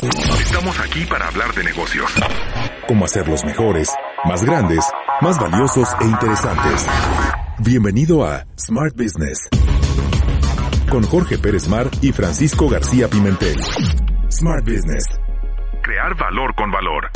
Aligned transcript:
Estamos 0.00 0.80
aquí 0.80 1.04
para 1.04 1.28
hablar 1.28 1.52
de 1.52 1.64
negocios. 1.64 2.10
Cómo 2.88 3.04
hacerlos 3.04 3.44
mejores, 3.44 3.92
más 4.24 4.42
grandes, 4.42 4.84
más 5.20 5.38
valiosos 5.38 5.86
e 6.00 6.04
interesantes. 6.04 6.86
Bienvenido 7.58 8.24
a 8.24 8.46
Smart 8.58 8.96
Business. 8.96 9.48
Con 10.90 11.02
Jorge 11.02 11.36
Pérez 11.36 11.68
Mar 11.68 11.90
y 12.00 12.10
Francisco 12.12 12.70
García 12.70 13.08
Pimentel. 13.08 13.62
Smart 14.30 14.64
Business. 14.64 15.04
Crear 15.82 16.16
valor 16.16 16.54
con 16.54 16.70
valor. 16.70 17.10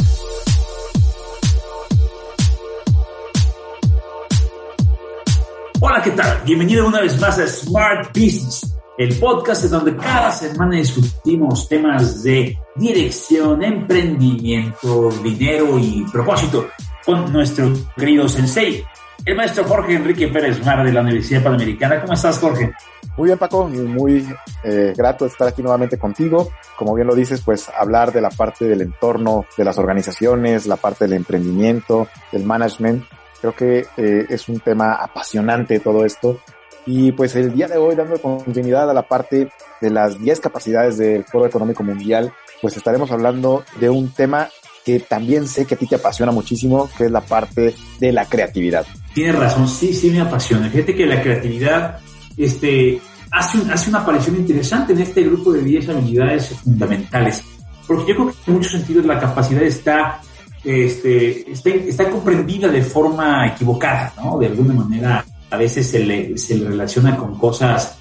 Hola, 5.80 6.02
¿qué 6.02 6.11
tal? 6.11 6.42
Bienvenido 6.45 6.86
una 6.86 7.00
vez 7.00 7.19
más 7.19 7.38
a 7.38 7.47
Smart 7.47 8.08
Business, 8.08 8.75
el 8.98 9.18
podcast 9.18 9.64
en 9.64 9.70
donde 9.70 9.96
cada 9.96 10.32
semana 10.32 10.77
discutimos 10.77 11.68
temas 11.68 12.23
de 12.23 12.59
dirección, 12.74 13.62
emprendimiento, 13.62 15.10
dinero 15.22 15.78
y 15.78 16.05
propósito 16.10 16.69
con 17.05 17.33
nuestro 17.33 17.72
querido 17.97 18.28
sensei, 18.28 18.84
el 19.24 19.36
maestro 19.36 19.64
Jorge 19.64 19.94
Enrique 19.94 20.28
Pérez 20.28 20.64
Mar 20.64 20.84
de 20.84 20.92
la 20.92 21.02
Universidad 21.02 21.42
Panamericana. 21.42 22.00
¿Cómo 22.00 22.14
estás, 22.14 22.39
Jorge? 22.39 22.72
Muy 23.17 23.28
bien, 23.28 23.39
Paco, 23.39 23.67
muy 23.69 24.27
eh, 24.62 24.92
grato 24.97 25.27
estar 25.27 25.48
aquí 25.48 25.62
nuevamente 25.62 25.98
contigo. 25.98 26.50
Como 26.77 26.94
bien 26.94 27.06
lo 27.06 27.14
dices, 27.14 27.41
pues 27.42 27.69
hablar 27.78 28.12
de 28.12 28.20
la 28.20 28.30
parte 28.30 28.67
del 28.67 28.83
entorno 28.83 29.47
de 29.56 29.64
las 29.64 29.78
organizaciones, 29.78 30.67
la 30.67 30.77
parte 30.77 31.06
del 31.06 31.14
emprendimiento, 31.14 32.08
del 32.30 32.44
management. 32.44 33.05
Creo 33.41 33.55
que 33.55 33.86
eh, 33.97 34.27
es 34.28 34.48
un 34.48 34.61
tema 34.61 34.94
apasionante 34.94 35.80
todo 35.80 36.05
esto. 36.05 36.39
Y 36.87 37.11
pues 37.12 37.34
el 37.34 37.53
día 37.53 37.67
de 37.67 37.77
hoy, 37.77 37.97
dando 37.97 38.20
continuidad 38.20 38.89
a 38.89 38.95
la 38.95 39.03
parte 39.03 39.48
de 39.81 39.91
las 39.91 40.20
10 40.20 40.41
capacidades 40.41 40.97
del 40.97 41.25
Foro 41.25 41.47
Económico 41.47 41.83
Mundial, 41.83 42.33
pues 42.62 42.77
estaremos 42.77 43.11
hablando 43.11 43.65
de 43.81 43.91
un 43.91 44.11
tema 44.11 44.48
que 44.84 45.01
también 45.01 45.48
sé 45.48 45.67
que 45.67 45.75
a 45.75 45.79
ti 45.79 45.89
te 45.89 45.97
apasiona 45.97 46.31
muchísimo, 46.31 46.89
que 46.97 47.07
es 47.07 47.11
la 47.11 47.20
parte 47.20 47.75
de 47.98 48.12
la 48.12 48.25
creatividad. 48.27 48.87
Tienes 49.12 49.34
razón, 49.34 49.67
sí, 49.67 49.92
sí 49.92 50.11
me 50.11 50.20
apasiona. 50.20 50.70
Fíjate 50.70 50.95
que 50.95 51.07
la 51.07 51.20
creatividad 51.20 51.98
este, 52.37 53.01
hace, 53.33 53.59
un, 53.59 53.69
hace 53.69 53.91
una 53.91 54.01
aparición 54.01 54.37
interesante 54.37 54.92
en 54.92 55.01
este 55.01 55.25
grupo 55.25 55.53
de 55.53 55.62
10 55.62 55.89
habilidades 55.89 56.51
fundamentales. 56.51 57.42
Porque 57.84 58.12
yo 58.12 58.14
creo 58.14 58.29
que 58.29 58.37
en 58.47 58.55
muchos 58.55 58.73
sentidos 58.73 59.05
la 59.07 59.19
capacidad 59.19 59.62
está, 59.62 60.20
este, 60.62 61.51
está, 61.51 61.70
está 61.70 62.09
comprendida 62.09 62.69
de 62.69 62.83
forma 62.83 63.48
equivocada, 63.48 64.12
¿no? 64.23 64.39
De 64.39 64.47
alguna 64.47 64.75
manera 64.75 65.25
a 65.50 65.56
veces 65.56 65.89
se 65.89 66.00
le, 66.00 66.36
se 66.39 66.56
le 66.56 66.69
relaciona 66.69 67.16
con 67.16 67.39
cosas 67.39 67.98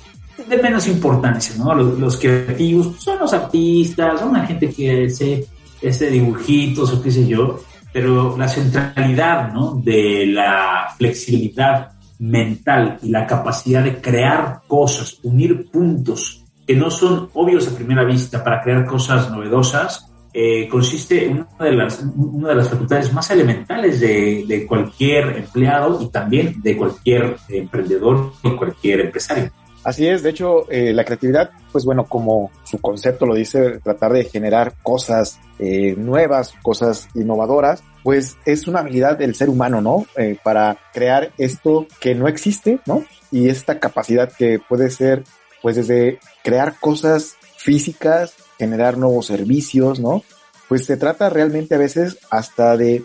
de 0.48 0.58
menos 0.58 0.88
importancia, 0.88 1.56
¿no? 1.58 1.74
Los, 1.74 2.18
creativos 2.18 2.88
pues, 2.88 3.04
son 3.04 3.20
los 3.20 3.34
artistas, 3.34 4.20
son 4.20 4.34
la 4.34 4.46
gente 4.46 4.70
que 4.70 5.06
hace, 5.06 5.46
hace 5.88 6.10
dibujitos 6.10 6.94
o 6.94 7.02
qué 7.02 7.12
sé 7.12 7.26
yo, 7.28 7.60
pero 7.94 8.38
la 8.38 8.48
centralidad, 8.48 9.54
¿no? 9.54 9.82
De 9.84 10.26
la 10.28 10.88
flexibilidad 10.98 11.92
mental 12.20 13.00
y 13.02 13.10
la 13.10 13.26
capacidad 13.26 13.84
de 13.84 14.02
crear 14.02 14.62
cosas, 14.68 15.20
unir 15.24 15.70
puntos 15.72 16.44
que 16.66 16.76
no 16.76 16.90
son 16.90 17.30
obvios 17.34 17.68
a 17.68 17.76
primera 17.76 18.04
vista 18.04 18.44
para 18.44 18.62
crear 18.62 18.86
cosas 18.86 19.30
novedosas, 19.30 20.12
eh, 20.38 20.68
consiste 20.68 21.26
en 21.26 21.48
una 21.58 21.70
de, 21.70 21.72
las, 21.72 22.04
una 22.18 22.50
de 22.50 22.56
las 22.56 22.70
facultades 22.70 23.14
más 23.14 23.32
elementales 23.32 24.02
de, 24.02 24.44
de 24.46 24.68
cualquier 24.68 25.38
empleado 25.38 26.02
y 26.02 26.10
también 26.10 26.62
de 26.62 26.76
cualquier 26.76 27.38
emprendedor 27.48 28.34
y 28.44 28.52
cualquier 28.52 29.00
empresario. 29.00 29.50
Así 29.86 30.08
es, 30.08 30.24
de 30.24 30.32
hecho, 30.32 30.70
eh, 30.70 30.94
la 30.94 31.06
creatividad, 31.06 31.52
pues 31.72 31.86
bueno, 31.86 32.06
como 32.06 32.52
su 32.64 32.80
concepto 32.80 33.26
lo 33.26 33.36
dice, 33.36 33.80
tratar 33.84 34.14
de 34.14 34.26
generar 34.26 34.74
cosas 34.82 35.40
eh, 35.60 35.94
nuevas, 35.96 36.54
cosas 36.64 37.08
innovadoras, 37.14 37.84
pues 38.04 38.36
es 38.46 38.68
una 38.68 38.80
habilidad 38.80 39.16
del 39.16 39.36
ser 39.36 39.48
humano, 39.48 39.82
¿no? 39.82 40.06
Eh, 40.18 40.38
para 40.44 40.76
crear 40.92 41.32
esto 41.38 41.86
que 42.00 42.16
no 42.16 42.28
existe, 42.28 42.80
¿no? 42.88 43.06
Y 43.32 43.48
esta 43.48 43.80
capacidad 43.80 44.34
que 44.34 44.60
puede 44.60 44.90
ser, 44.90 45.24
pues 45.62 45.76
desde 45.76 46.20
crear 46.44 46.80
cosas 46.80 47.36
físicas, 47.56 48.36
generar 48.58 48.98
nuevos 48.98 49.28
servicios, 49.28 50.00
¿no? 50.00 50.24
Pues 50.68 50.86
se 50.86 50.98
trata 50.98 51.30
realmente 51.30 51.76
a 51.76 51.80
veces 51.80 52.18
hasta 52.30 52.76
de 52.78 53.04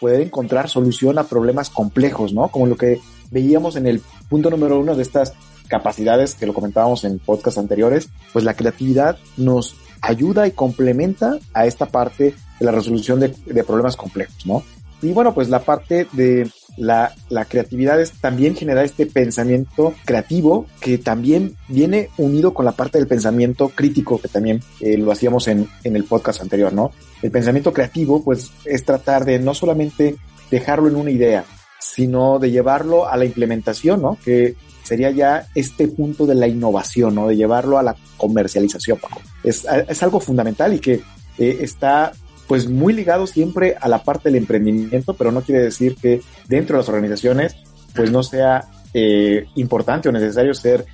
poder 0.00 0.20
encontrar 0.20 0.68
solución 0.68 1.18
a 1.18 1.24
problemas 1.24 1.70
complejos, 1.70 2.32
¿no? 2.32 2.48
Como 2.48 2.66
lo 2.66 2.76
que 2.76 3.00
veíamos 3.30 3.76
en 3.76 3.86
el 3.86 4.02
punto 4.28 4.50
número 4.50 4.78
uno 4.78 4.94
de 4.94 5.02
estas 5.02 5.34
capacidades 5.68 6.34
que 6.34 6.46
lo 6.46 6.54
comentábamos 6.54 7.04
en 7.04 7.18
podcast 7.18 7.58
anteriores, 7.58 8.08
pues 8.32 8.44
la 8.44 8.54
creatividad 8.54 9.18
nos 9.36 9.76
ayuda 10.00 10.46
y 10.46 10.52
complementa 10.52 11.38
a 11.54 11.66
esta 11.66 11.86
parte 11.86 12.34
de 12.58 12.66
la 12.66 12.72
resolución 12.72 13.20
de, 13.20 13.28
de 13.46 13.64
problemas 13.64 13.96
complejos, 13.96 14.44
¿no? 14.44 14.62
Y 15.00 15.12
bueno, 15.12 15.34
pues 15.34 15.48
la 15.48 15.60
parte 15.60 16.06
de 16.12 16.50
la, 16.76 17.14
la, 17.28 17.44
creatividad 17.44 18.00
es 18.00 18.12
también 18.12 18.56
generar 18.56 18.84
este 18.84 19.06
pensamiento 19.06 19.94
creativo 20.04 20.66
que 20.80 20.98
también 20.98 21.56
viene 21.68 22.08
unido 22.16 22.54
con 22.54 22.64
la 22.64 22.72
parte 22.72 22.98
del 22.98 23.06
pensamiento 23.06 23.68
crítico 23.68 24.20
que 24.20 24.28
también 24.28 24.62
eh, 24.80 24.96
lo 24.96 25.12
hacíamos 25.12 25.48
en, 25.48 25.68
en 25.84 25.96
el 25.96 26.04
podcast 26.04 26.40
anterior, 26.40 26.72
¿no? 26.72 26.92
El 27.22 27.30
pensamiento 27.30 27.72
creativo 27.72 28.22
pues 28.24 28.50
es 28.64 28.84
tratar 28.84 29.24
de 29.24 29.38
no 29.38 29.54
solamente 29.54 30.16
dejarlo 30.50 30.88
en 30.88 30.96
una 30.96 31.10
idea, 31.10 31.44
sino 31.80 32.38
de 32.38 32.50
llevarlo 32.50 33.08
a 33.08 33.16
la 33.16 33.24
implementación, 33.24 34.02
¿no? 34.02 34.18
Que 34.24 34.54
sería 34.82 35.10
ya 35.10 35.46
este 35.54 35.88
punto 35.88 36.26
de 36.26 36.34
la 36.34 36.46
innovación, 36.46 37.14
¿no? 37.14 37.28
De 37.28 37.36
llevarlo 37.36 37.78
a 37.78 37.82
la 37.82 37.96
comercialización, 38.16 38.98
Es, 39.42 39.66
es 39.88 40.02
algo 40.02 40.20
fundamental 40.20 40.74
y 40.74 40.78
que 40.78 41.00
eh, 41.38 41.58
está 41.60 42.12
pues 42.52 42.68
muy 42.68 42.92
ligado 42.92 43.26
siempre 43.26 43.76
a 43.80 43.88
la 43.88 44.04
parte 44.04 44.28
del 44.28 44.36
emprendimiento, 44.36 45.14
pero 45.14 45.32
no 45.32 45.40
quiere 45.40 45.62
decir 45.62 45.96
que 45.96 46.20
dentro 46.48 46.76
de 46.76 46.82
las 46.82 46.88
organizaciones 46.90 47.56
pues 47.94 48.10
no 48.10 48.22
sea 48.22 48.68
eh, 48.92 49.46
importante 49.54 50.10
o 50.10 50.12
necesario 50.12 50.52
ser 50.52 50.84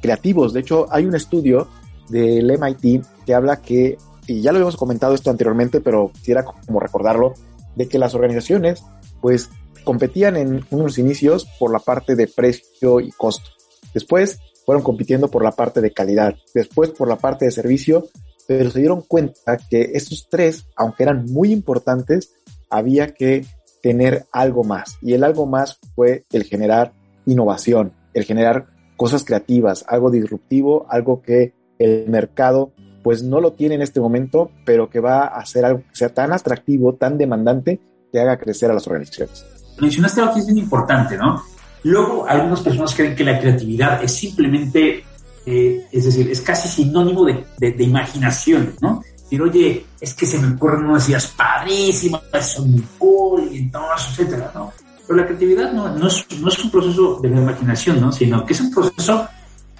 creativos. 0.00 0.52
De 0.52 0.60
hecho, 0.60 0.86
hay 0.92 1.06
un 1.06 1.16
estudio 1.16 1.66
del 2.08 2.56
MIT 2.56 3.04
que 3.26 3.34
habla 3.34 3.60
que, 3.60 3.98
y 4.28 4.42
ya 4.42 4.52
lo 4.52 4.58
habíamos 4.58 4.76
comentado 4.76 5.12
esto 5.12 5.28
anteriormente, 5.28 5.80
pero 5.80 6.12
quisiera 6.14 6.44
como 6.44 6.78
recordarlo, 6.78 7.34
de 7.74 7.88
que 7.88 7.98
las 7.98 8.14
organizaciones 8.14 8.84
pues 9.20 9.50
competían 9.82 10.36
en 10.36 10.64
unos 10.70 10.98
inicios 10.98 11.48
por 11.58 11.72
la 11.72 11.80
parte 11.80 12.14
de 12.14 12.28
precio 12.28 13.00
y 13.00 13.10
costo. 13.10 13.50
Después 13.92 14.38
fueron 14.64 14.84
compitiendo 14.84 15.26
por 15.26 15.42
la 15.42 15.50
parte 15.50 15.80
de 15.80 15.92
calidad, 15.92 16.36
después 16.54 16.90
por 16.90 17.08
la 17.08 17.16
parte 17.16 17.44
de 17.44 17.50
servicio, 17.50 18.06
pero 18.48 18.70
se 18.70 18.80
dieron 18.80 19.02
cuenta 19.02 19.56
que 19.70 19.92
estos 19.94 20.26
tres, 20.28 20.66
aunque 20.74 21.04
eran 21.04 21.26
muy 21.26 21.52
importantes, 21.52 22.32
había 22.68 23.14
que 23.14 23.46
tener 23.80 24.24
algo 24.32 24.64
más. 24.64 24.98
Y 25.00 25.12
el 25.12 25.22
algo 25.22 25.46
más 25.46 25.78
fue 25.94 26.24
el 26.32 26.42
generar 26.42 26.92
innovación, 27.26 27.92
el 28.12 28.24
generar 28.24 28.66
cosas 28.96 29.24
creativas, 29.24 29.84
algo 29.86 30.10
disruptivo, 30.10 30.86
algo 30.90 31.22
que 31.22 31.54
el 31.78 32.08
mercado 32.08 32.72
pues 33.04 33.22
no 33.22 33.40
lo 33.40 33.52
tiene 33.52 33.76
en 33.76 33.82
este 33.82 34.00
momento, 34.00 34.50
pero 34.66 34.90
que 34.90 34.98
va 34.98 35.20
a 35.20 35.38
hacer 35.38 35.64
algo 35.64 35.80
que 35.80 35.94
sea 35.96 36.08
tan 36.08 36.32
atractivo, 36.32 36.94
tan 36.94 37.16
demandante, 37.16 37.80
que 38.10 38.18
haga 38.18 38.38
crecer 38.38 38.70
a 38.72 38.74
las 38.74 38.88
organizaciones 38.88 39.44
mencionaste 39.80 40.20
algo 40.20 40.34
que 40.34 40.40
es 40.40 40.46
bien 40.46 40.58
importante, 40.58 41.16
¿no? 41.16 41.42
Luego, 41.84 42.26
algunas 42.26 42.60
personas 42.60 42.94
creen 42.94 43.14
que 43.14 43.24
la 43.24 43.38
creatividad 43.38 44.02
es 44.02 44.12
simplemente, 44.12 45.04
eh, 45.50 45.86
es 45.90 46.04
decir, 46.04 46.30
es 46.30 46.42
casi 46.42 46.68
sinónimo 46.68 47.24
de, 47.24 47.46
de, 47.56 47.82
imaginación, 47.82 48.74
¿no? 48.82 49.02
Decir, 49.22 49.40
oye, 49.40 49.86
es 49.98 50.12
que 50.12 50.26
se 50.26 50.38
me 50.38 50.54
ocurren 50.54 50.84
unas 50.84 51.08
ideas 51.08 51.28
padrísimas, 51.28 52.22
son 52.42 52.70
muy 52.70 52.84
cool, 52.98 53.48
y 53.50 53.58
entonces, 53.60 54.10
etcétera, 54.10 54.52
¿no? 54.54 54.74
Pero 55.06 55.20
la 55.20 55.26
creatividad 55.26 55.72
no, 55.72 55.88
no, 55.88 56.06
es, 56.06 56.26
no 56.38 56.48
es 56.48 56.58
un 56.62 56.70
proceso 56.70 57.18
de 57.22 57.30
la 57.30 57.38
imaginación, 57.38 57.98
¿no? 57.98 58.12
Sino 58.12 58.44
que 58.44 58.52
es 58.52 58.60
un 58.60 58.70
proceso 58.70 59.26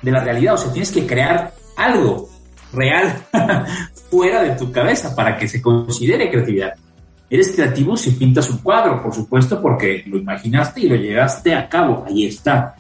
de 0.01 0.11
la 0.11 0.25
realidad, 0.25 0.55
o 0.55 0.57
sea, 0.57 0.73
tienes 0.73 0.91
que 0.91 1.07
crear 1.07 1.53
algo 1.77 2.31
real 2.73 3.15
fuera 4.11 4.43
de 4.45 4.57
tu 4.57 4.73
cabeza 4.73 5.15
para 5.15 5.37
que 5.37 5.49
se 5.49 5.61
considere 5.61 6.31
creatividad. 6.31 6.73
Eres 7.29 7.53
creativo 7.53 7.95
si 7.95 8.13
pintas 8.13 8.49
un 8.49 8.59
cuadro, 8.59 9.03
por 9.03 9.15
supuesto, 9.15 9.61
porque 9.61 10.03
lo 10.07 10.17
imaginaste 10.17 10.81
y 10.81 10.89
lo 10.89 10.97
llevaste 10.97 11.55
a 11.55 11.69
cabo, 11.69 12.07
ahí 12.09 12.25
está. 12.25 12.75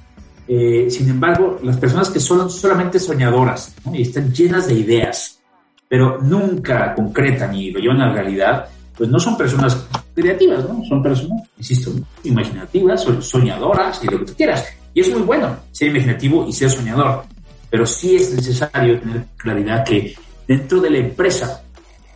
Eh, 0.49 0.91
sin 0.91 1.11
embargo, 1.11 1.59
las 1.62 1.77
personas 1.77 2.09
que 2.09 2.21
son 2.21 2.49
solamente 2.49 2.99
soñadoras 2.99 3.75
¿no? 3.85 3.95
y 3.95 4.03
están 4.03 4.33
llenas 4.33 4.67
de 4.67 4.75
ideas, 4.75 5.41
pero 5.87 6.23
nunca 6.23 6.95
concretan 6.95 7.53
ni 7.53 7.71
lo 7.71 7.81
llevan 7.81 8.00
a 8.00 8.06
la 8.06 8.15
realidad, 8.15 8.67
pues 8.97 9.11
no 9.11 9.21
son 9.21 9.37
personas 9.37 9.87
creativas, 10.15 10.67
¿no? 10.69 10.83
Son 10.85 11.03
personas, 11.03 11.43
insisto, 11.56 11.93
imaginativas, 12.25 13.06
soñadoras 13.21 14.03
y 14.03 14.06
lo 14.06 14.19
que 14.19 14.25
tú 14.25 14.35
quieras. 14.35 14.67
Y 14.93 15.00
es 15.00 15.12
muy 15.12 15.23
bueno 15.23 15.55
ser 15.71 15.89
imaginativo 15.89 16.47
y 16.49 16.53
ser 16.53 16.71
soñador, 16.71 17.25
pero 17.71 17.87
sí 17.87 18.17
es 18.17 18.35
necesario 18.35 18.99
tener 18.99 19.27
claridad 19.37 19.85
que 19.85 20.17
dentro 20.47 20.81
de 20.81 20.91
la 20.91 20.99
empresa, 20.99 21.62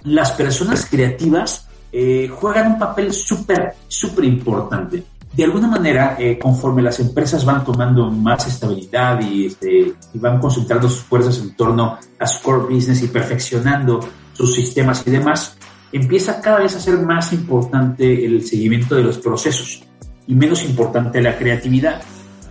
las 0.05 0.33
personas 0.33 0.87
creativas 0.87 1.69
eh, 1.93 2.29
juegan 2.29 2.73
un 2.73 2.79
papel 2.79 3.13
súper, 3.13 3.75
súper 3.87 4.25
importante. 4.25 5.05
De 5.33 5.45
alguna 5.45 5.67
manera, 5.67 6.17
eh, 6.19 6.39
conforme 6.39 6.83
las 6.83 7.01
empresas 7.01 7.45
van 7.45 7.65
tomando 7.65 8.11
más 8.11 8.47
estabilidad 8.47 9.19
y, 9.23 9.47
este, 9.47 9.95
y 10.13 10.19
van 10.19 10.39
concentrando 10.39 10.91
sus 10.91 11.05
fuerzas 11.05 11.39
en 11.39 11.57
torno 11.57 11.99
a 12.19 12.27
su 12.27 12.43
core 12.43 12.75
business 12.75 13.03
y 13.03 13.09
perfeccionando 13.09 14.01
sus 14.35 14.55
sistemas 14.55 15.03
y 15.07 15.11
demás, 15.11 15.57
empieza 15.91 16.41
cada 16.41 16.59
vez 16.59 16.77
a 16.77 16.81
ser 16.81 16.99
más 16.99 17.33
importante 17.33 18.27
el 18.27 18.45
seguimiento 18.45 18.95
de 18.95 19.05
los 19.05 19.19
procesos 19.19 19.83
y 20.27 20.35
menos 20.35 20.65
importante 20.65 21.23
la 21.23 21.39
creatividad. 21.39 22.03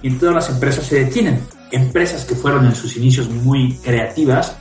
Y 0.01 0.07
en 0.07 0.17
todas 0.17 0.33
las 0.33 0.49
empresas 0.49 0.85
se 0.85 1.03
detienen. 1.05 1.39
Empresas 1.71 2.25
que 2.25 2.33
fueron 2.33 2.65
en 2.65 2.73
sus 2.73 2.97
inicios 2.97 3.29
muy 3.29 3.75
creativas, 3.77 4.57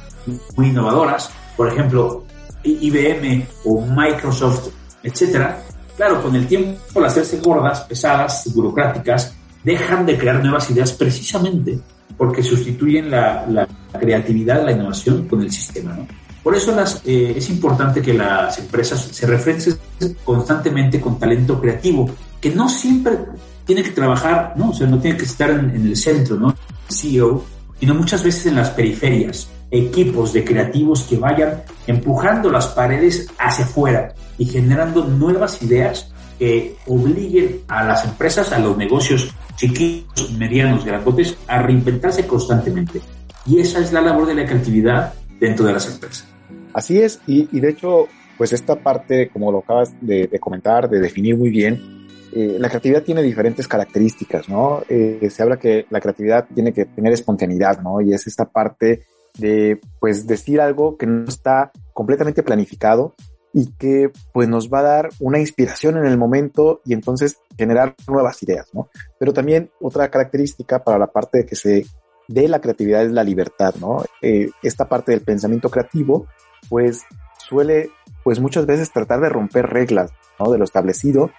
muy 0.56 0.68
innovadoras, 0.68 1.30
por 1.56 1.68
ejemplo, 1.68 2.24
IBM 2.62 3.46
o 3.64 3.80
Microsoft, 3.80 4.68
etcétera, 5.02 5.62
claro, 6.00 6.22
con 6.22 6.34
el 6.34 6.46
tiempo, 6.46 6.80
al 6.96 7.04
hacerse 7.04 7.40
gordas, 7.40 7.80
pesadas, 7.80 8.50
burocráticas, 8.54 9.34
dejan 9.62 10.06
de 10.06 10.16
crear 10.16 10.42
nuevas 10.42 10.70
ideas 10.70 10.94
precisamente 10.94 11.78
porque 12.16 12.42
sustituyen 12.42 13.10
la, 13.10 13.68
creatividad, 13.92 14.64
la 14.64 14.72
innovación 14.72 15.28
con 15.28 15.42
el 15.42 15.52
sistema. 15.52 15.98
Por 16.42 16.56
eso 16.56 16.74
las, 16.74 17.02
eh, 17.04 17.34
es 17.36 17.50
importante 17.50 18.00
que 18.00 18.14
las 18.14 18.58
empresas 18.58 19.10
se 19.12 19.26
referencien 19.26 19.76
constantemente 20.24 20.98
con 21.02 21.18
talento 21.18 21.60
creativo, 21.60 22.08
que 22.40 22.48
no 22.48 22.70
siempre 22.70 23.18
tiene 23.66 23.82
que 23.82 23.90
trabajar, 23.90 24.54
¿no? 24.56 24.70
O 24.70 24.72
sea, 24.72 24.86
no 24.86 24.98
tiene 24.98 25.18
que 25.18 25.26
estar 25.26 25.50
en, 25.50 25.86
el 25.86 25.96
centro, 25.98 26.36
¿no? 26.36 26.56
CEO, 26.88 27.44
sino 27.78 27.94
muchas 27.94 28.24
veces 28.24 28.46
en 28.46 28.56
las 28.56 28.70
periferias, 28.70 29.50
equipos 29.70 30.32
de 30.32 30.44
creativos 30.44 31.04
que 31.04 31.16
vayan 31.16 31.62
empujando 31.86 32.50
las 32.50 32.68
paredes 32.68 33.28
hacia 33.38 33.64
afuera 33.64 34.14
y 34.38 34.46
generando 34.46 35.04
nuevas 35.04 35.62
ideas 35.62 36.12
que 36.38 36.76
obliguen 36.86 37.60
a 37.68 37.84
las 37.84 38.04
empresas, 38.04 38.50
a 38.52 38.58
los 38.58 38.76
negocios 38.76 39.34
chiquitos, 39.56 40.32
medianos, 40.32 40.84
grandotes, 40.84 41.36
a 41.46 41.60
reinventarse 41.60 42.26
constantemente. 42.26 43.00
Y 43.44 43.60
esa 43.60 43.80
es 43.80 43.92
la 43.92 44.00
labor 44.00 44.26
de 44.26 44.34
la 44.34 44.46
creatividad 44.46 45.12
dentro 45.38 45.66
de 45.66 45.74
las 45.74 45.86
empresas. 45.86 46.26
Así 46.72 46.98
es, 46.98 47.20
y, 47.26 47.60
de 47.60 47.68
hecho, 47.68 48.06
pues 48.38 48.52
esta 48.52 48.76
parte, 48.76 49.28
como 49.28 49.52
lo 49.52 49.58
acabas 49.58 49.92
de, 50.00 50.30
comentar, 50.40 50.88
de 50.88 51.00
definir 51.00 51.36
muy 51.36 51.50
bien, 51.50 52.08
eh, 52.32 52.56
la 52.58 52.68
creatividad 52.68 53.02
tiene 53.02 53.22
diferentes 53.22 53.66
características, 53.68 54.48
¿no? 54.48 54.82
Eh, 54.88 55.28
se 55.30 55.42
habla 55.42 55.58
que 55.58 55.86
la 55.90 56.00
creatividad 56.00 56.46
tiene 56.54 56.72
que 56.72 56.86
tener 56.86 57.12
espontaneidad, 57.12 57.82
¿no? 57.82 58.00
Y 58.00 58.14
es 58.14 58.26
esta 58.26 58.44
parte 58.44 59.02
de, 59.40 59.80
pues, 59.98 60.26
decir 60.26 60.60
algo 60.60 60.96
que 60.96 61.06
no 61.06 61.24
está 61.24 61.72
completamente 61.92 62.42
planificado 62.42 63.14
y 63.52 63.72
que, 63.72 64.10
pues, 64.32 64.48
nos 64.48 64.70
va 64.70 64.80
a 64.80 64.82
dar 64.82 65.08
una 65.18 65.40
inspiración 65.40 65.96
en 65.96 66.06
el 66.06 66.18
momento 66.18 66.80
y 66.84 66.92
entonces 66.92 67.38
generar 67.58 67.94
nuevas 68.06 68.42
ideas, 68.42 68.68
¿no? 68.72 68.88
Pero 69.18 69.32
también 69.32 69.70
otra 69.80 70.10
característica 70.10 70.84
para 70.84 70.98
la 70.98 71.08
parte 71.08 71.38
de 71.38 71.46
que 71.46 71.56
se 71.56 71.84
dé 72.28 72.46
la 72.46 72.60
creatividad 72.60 73.04
es 73.04 73.10
la 73.10 73.24
libertad, 73.24 73.74
¿no? 73.80 74.04
Eh, 74.22 74.50
esta 74.62 74.88
parte 74.88 75.12
del 75.12 75.22
pensamiento 75.22 75.68
creativo 75.68 76.28
pues 76.68 77.04
suele, 77.38 77.90
pues 78.22 78.40
muchas 78.40 78.66
veces 78.66 78.92
tratar 78.92 79.20
de 79.20 79.28
romper 79.28 79.66
reglas, 79.66 80.12
¿no? 80.38 80.50
De 80.50 80.58
lo 80.58 80.64
establecido 80.64 81.30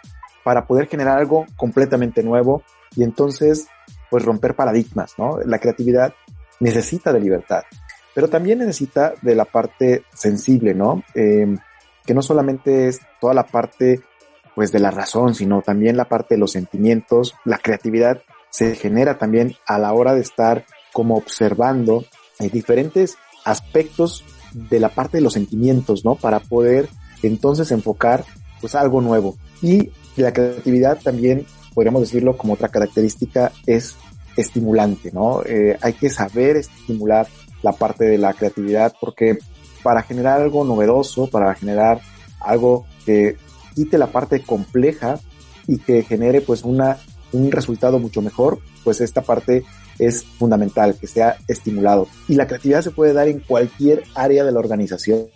para 0.43 0.65
poder 0.65 0.87
generar 0.87 1.19
algo 1.19 1.45
completamente 1.55 2.23
nuevo 2.23 2.63
y 2.95 3.03
entonces, 3.03 3.67
pues 4.09 4.25
romper 4.25 4.55
paradigmas, 4.55 5.13
¿no? 5.17 5.39
La 5.45 5.59
creatividad 5.59 6.13
necesita 6.59 7.13
de 7.13 7.21
libertad, 7.21 7.63
pero 8.13 8.29
también 8.29 8.59
necesita 8.59 9.13
de 9.21 9.35
la 9.35 9.45
parte 9.45 10.03
sensible, 10.13 10.73
¿no? 10.73 11.03
Eh, 11.15 11.55
que 12.05 12.13
no 12.13 12.21
solamente 12.21 12.87
es 12.87 12.99
toda 13.19 13.33
la 13.33 13.45
parte, 13.45 14.01
pues 14.55 14.71
de 14.71 14.79
la 14.79 14.91
razón, 14.91 15.35
sino 15.35 15.61
también 15.61 15.97
la 15.97 16.09
parte 16.09 16.35
de 16.35 16.39
los 16.39 16.51
sentimientos. 16.51 17.35
La 17.45 17.57
creatividad 17.57 18.21
se 18.49 18.75
genera 18.75 19.17
también 19.17 19.55
a 19.65 19.77
la 19.77 19.93
hora 19.93 20.13
de 20.13 20.21
estar 20.21 20.65
como 20.91 21.15
observando 21.15 22.03
eh, 22.39 22.49
diferentes 22.49 23.17
aspectos 23.45 24.25
de 24.53 24.79
la 24.79 24.89
parte 24.89 25.17
de 25.17 25.23
los 25.23 25.33
sentimientos, 25.33 26.03
¿no? 26.03 26.15
Para 26.15 26.39
poder 26.39 26.89
entonces 27.23 27.71
enfocar 27.71 28.25
pues 28.59 28.75
algo 28.75 29.01
nuevo. 29.01 29.37
Y 29.61 29.91
la 30.17 30.33
creatividad 30.33 30.99
también, 31.01 31.45
podríamos 31.73 32.01
decirlo 32.01 32.37
como 32.37 32.53
otra 32.53 32.69
característica, 32.69 33.51
es 33.65 33.95
estimulante, 34.37 35.11
¿no? 35.11 35.43
Eh, 35.43 35.77
hay 35.81 35.93
que 35.93 36.09
saber 36.09 36.57
estimular 36.57 37.27
la 37.61 37.73
parte 37.73 38.05
de 38.05 38.17
la 38.17 38.33
creatividad 38.33 38.93
porque 38.99 39.37
para 39.83 40.03
generar 40.03 40.41
algo 40.41 40.63
novedoso, 40.63 41.27
para 41.27 41.53
generar 41.55 42.01
algo 42.39 42.85
que 43.05 43.37
quite 43.75 43.97
la 43.97 44.07
parte 44.07 44.41
compleja 44.41 45.19
y 45.67 45.77
que 45.79 46.03
genere 46.03 46.41
pues 46.41 46.63
una, 46.63 46.97
un 47.31 47.51
resultado 47.51 47.99
mucho 47.99 48.21
mejor, 48.21 48.59
pues 48.83 49.01
esta 49.01 49.21
parte 49.21 49.63
es 49.99 50.23
fundamental, 50.23 50.95
que 50.99 51.07
sea 51.07 51.37
estimulado. 51.47 52.07
Y 52.27 52.35
la 52.35 52.47
creatividad 52.47 52.81
se 52.81 52.91
puede 52.91 53.13
dar 53.13 53.27
en 53.27 53.39
cualquier 53.39 54.03
área 54.15 54.43
de 54.43 54.51
la 54.51 54.59
organización, 54.59 55.27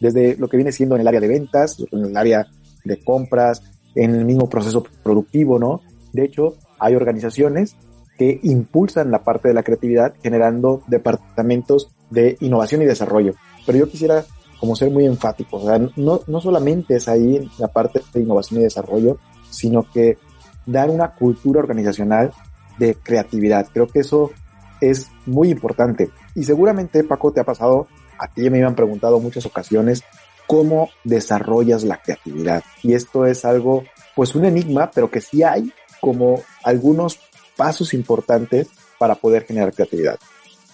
desde 0.00 0.36
lo 0.36 0.48
que 0.48 0.56
viene 0.56 0.72
siendo 0.72 0.94
en 0.94 1.02
el 1.02 1.08
área 1.08 1.20
de 1.20 1.28
ventas, 1.28 1.78
en 1.90 2.04
el 2.04 2.16
área 2.16 2.46
de 2.84 3.02
compras, 3.02 3.62
en 3.94 4.14
el 4.14 4.24
mismo 4.24 4.48
proceso 4.48 4.84
productivo, 5.02 5.58
¿no? 5.58 5.82
De 6.12 6.24
hecho, 6.24 6.54
hay 6.78 6.94
organizaciones 6.94 7.76
que 8.18 8.40
impulsan 8.42 9.10
la 9.10 9.22
parte 9.22 9.48
de 9.48 9.54
la 9.54 9.62
creatividad 9.62 10.14
generando 10.22 10.82
departamentos 10.88 11.90
de 12.10 12.36
innovación 12.40 12.82
y 12.82 12.86
desarrollo. 12.86 13.34
Pero 13.64 13.78
yo 13.78 13.88
quisiera 13.88 14.24
como 14.60 14.74
ser 14.74 14.90
muy 14.90 15.06
enfático, 15.06 15.58
o 15.58 15.66
sea, 15.66 15.78
no, 15.96 16.20
no 16.26 16.40
solamente 16.40 16.96
es 16.96 17.06
ahí 17.06 17.48
la 17.58 17.68
parte 17.68 18.00
de 18.12 18.20
innovación 18.20 18.60
y 18.60 18.64
desarrollo, 18.64 19.18
sino 19.50 19.84
que 19.90 20.18
dar 20.66 20.90
una 20.90 21.14
cultura 21.14 21.60
organizacional 21.60 22.32
de 22.76 22.96
creatividad. 22.96 23.68
Creo 23.72 23.86
que 23.86 24.00
eso 24.00 24.32
es 24.80 25.10
muy 25.26 25.50
importante. 25.50 26.10
Y 26.34 26.44
seguramente, 26.44 27.04
Paco, 27.04 27.32
te 27.32 27.40
ha 27.40 27.44
pasado, 27.44 27.86
a 28.18 28.28
ti 28.28 28.50
me 28.50 28.62
han 28.64 28.74
preguntado 28.74 29.20
muchas 29.20 29.46
ocasiones, 29.46 30.02
cómo 30.48 30.88
desarrollas 31.04 31.84
la 31.84 32.00
creatividad. 32.00 32.64
Y 32.82 32.94
esto 32.94 33.26
es 33.26 33.44
algo, 33.44 33.84
pues 34.16 34.34
un 34.34 34.44
enigma, 34.44 34.90
pero 34.92 35.10
que 35.10 35.20
sí 35.20 35.42
hay 35.42 35.72
como 36.00 36.40
algunos 36.64 37.18
pasos 37.58 37.92
importantes 37.92 38.68
para 38.98 39.16
poder 39.16 39.44
generar 39.44 39.74
creatividad. 39.74 40.18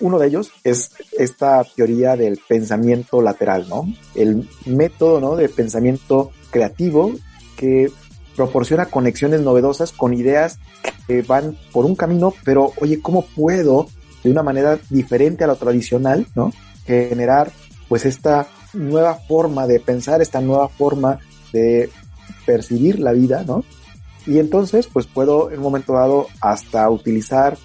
Uno 0.00 0.19
de 0.19 0.29
ellos 0.29 0.53
es 0.62 0.93
esta 1.19 1.64
teoría 1.64 2.14
del 2.14 2.38
pensamiento 2.47 3.23
lateral, 3.23 3.69
¿no? 3.69 3.88
El 4.14 4.49
método, 4.67 5.21
¿no? 5.21 5.35
De 5.35 5.49
pensamiento 5.49 6.31
creativo 6.50 7.12
que 7.57 7.91
proporciona 8.37 8.87
conexiones 8.87 9.41
novedosas 9.41 9.93
con 9.93 10.12
ideas 10.12 10.59
que 11.07 11.23
van 11.23 11.57
por 11.73 11.87
un 11.87 11.97
camino, 11.97 12.35
pero 12.45 12.73
oye, 12.81 13.00
¿cómo 13.00 13.25
puedo 13.35 13.87
de 14.23 14.31
una 14.31 14.43
manera 14.43 14.79
diferente 14.91 15.45
a 15.45 15.47
lo 15.47 15.57
tradicional, 15.57 16.26
¿no? 16.35 16.53
Generar 16.87 17.50
pues 17.88 18.05
esta 18.05 18.49
nueva 18.73 19.14
forma 19.14 19.67
de 19.67 19.81
pensar, 19.81 20.21
esta 20.21 20.41
nueva 20.41 20.69
forma 20.69 21.19
de 21.53 21.88
percibir 22.45 22.99
la 22.99 23.12
vida, 23.12 23.45
¿no? 23.47 23.64
Y 24.26 24.38
entonces 24.38 24.87
pues 24.87 25.07
puedo 25.07 25.50
en 25.50 25.59
un 25.59 25.62
momento 25.62 25.95
dado 25.95 26.26
hasta 26.40 26.88
utilizar 26.88 27.57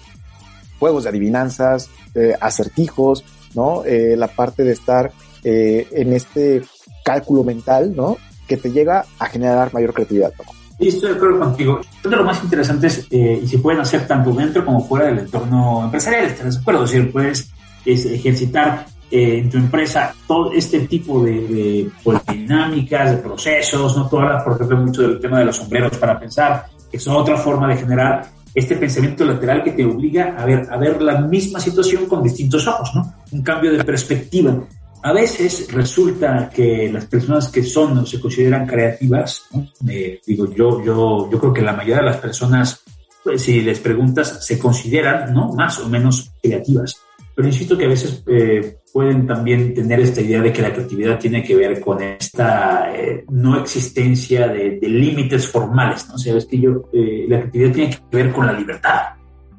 juegos 0.78 1.04
de 1.04 1.10
adivinanzas, 1.10 1.90
eh, 2.14 2.34
acertijos, 2.40 3.24
¿no? 3.54 3.84
Eh, 3.84 4.16
la 4.16 4.28
parte 4.28 4.64
de 4.64 4.72
estar 4.72 5.12
eh, 5.44 5.86
en 5.92 6.12
este 6.12 6.62
cálculo 7.04 7.44
mental, 7.44 7.94
¿no? 7.94 8.16
Que 8.46 8.56
te 8.56 8.70
llega 8.70 9.04
a 9.18 9.26
generar 9.26 9.72
mayor 9.72 9.94
creatividad. 9.94 10.32
¿no? 10.38 10.60
Estoy 10.80 11.10
de 11.10 11.16
acuerdo 11.16 11.40
contigo. 11.40 11.80
Creo 12.00 12.10
que 12.10 12.16
lo 12.16 12.24
más 12.24 12.42
interesante 12.42 12.86
es, 12.86 13.06
eh, 13.10 13.40
y 13.42 13.46
se 13.46 13.58
pueden 13.58 13.80
hacer 13.80 14.06
tanto 14.06 14.32
dentro 14.32 14.64
como 14.64 14.82
fuera 14.82 15.06
del 15.06 15.18
entorno 15.18 15.84
empresarial, 15.84 16.26
¿estás 16.26 16.54
de 16.54 16.60
acuerdo? 16.60 16.84
Es 16.84 16.90
decir, 16.90 17.12
puedes 17.12 17.50
es, 17.84 18.06
ejercitar 18.06 18.86
eh, 19.10 19.38
en 19.38 19.50
tu 19.50 19.56
empresa 19.56 20.14
todo 20.26 20.52
este 20.52 20.80
tipo 20.80 21.24
de, 21.24 21.32
de 21.32 21.90
pues, 22.04 22.20
dinámicas, 22.26 23.10
de 23.10 23.16
procesos, 23.16 23.96
no 23.96 24.08
todas, 24.08 24.42
por 24.44 24.54
ejemplo, 24.54 24.76
mucho 24.78 25.02
del 25.02 25.20
tema 25.20 25.40
de 25.40 25.46
los 25.46 25.56
sombreros 25.56 25.96
para 25.98 26.18
pensar, 26.18 26.66
que 26.90 26.98
son 26.98 27.16
otra 27.16 27.36
forma 27.36 27.68
de 27.68 27.76
generar 27.76 28.30
este 28.54 28.76
pensamiento 28.76 29.24
lateral 29.24 29.62
que 29.62 29.72
te 29.72 29.84
obliga 29.84 30.36
a 30.38 30.44
ver, 30.44 30.66
a 30.70 30.76
ver 30.76 31.00
la 31.02 31.20
misma 31.20 31.60
situación 31.60 32.06
con 32.06 32.22
distintos 32.22 32.66
ojos, 32.66 32.90
¿no? 32.94 33.14
Un 33.32 33.42
cambio 33.42 33.72
de 33.72 33.84
perspectiva. 33.84 34.56
A 35.02 35.12
veces 35.12 35.72
resulta 35.72 36.50
que 36.54 36.90
las 36.92 37.06
personas 37.06 37.48
que 37.48 37.62
son 37.62 37.98
o 37.98 38.06
se 38.06 38.20
consideran 38.20 38.66
creativas, 38.66 39.44
digo 39.80 40.52
yo, 40.52 40.84
yo, 40.84 41.30
yo 41.30 41.38
creo 41.38 41.52
que 41.52 41.62
la 41.62 41.72
mayoría 41.72 41.98
de 41.98 42.10
las 42.10 42.18
personas, 42.18 42.82
pues, 43.24 43.42
si 43.42 43.62
les 43.62 43.78
preguntas, 43.78 44.44
se 44.44 44.58
consideran, 44.58 45.32
¿no? 45.32 45.52
Más 45.54 45.78
o 45.78 45.88
menos 45.88 46.30
creativas. 46.42 47.00
Pero 47.40 47.48
insisto 47.48 47.78
que 47.78 47.86
a 47.86 47.88
veces 47.88 48.22
eh, 48.26 48.80
pueden 48.92 49.26
también 49.26 49.72
tener 49.72 49.98
esta 50.00 50.20
idea 50.20 50.42
de 50.42 50.52
que 50.52 50.60
la 50.60 50.74
creatividad 50.74 51.18
tiene 51.18 51.42
que 51.42 51.56
ver 51.56 51.80
con 51.80 52.02
esta 52.02 52.94
eh, 52.94 53.24
no 53.30 53.58
existencia 53.58 54.46
de, 54.46 54.78
límites 54.82 55.48
formales, 55.48 56.06
¿no? 56.06 56.16
O 56.16 56.18
sea, 56.18 56.36
es 56.36 56.44
que 56.44 56.60
yo, 56.60 56.90
eh, 56.92 57.24
la 57.26 57.38
creatividad 57.38 57.72
tiene 57.72 57.90
que 57.92 58.14
ver 58.14 58.30
con 58.30 58.44
la 58.44 58.52
libertad 58.52 59.14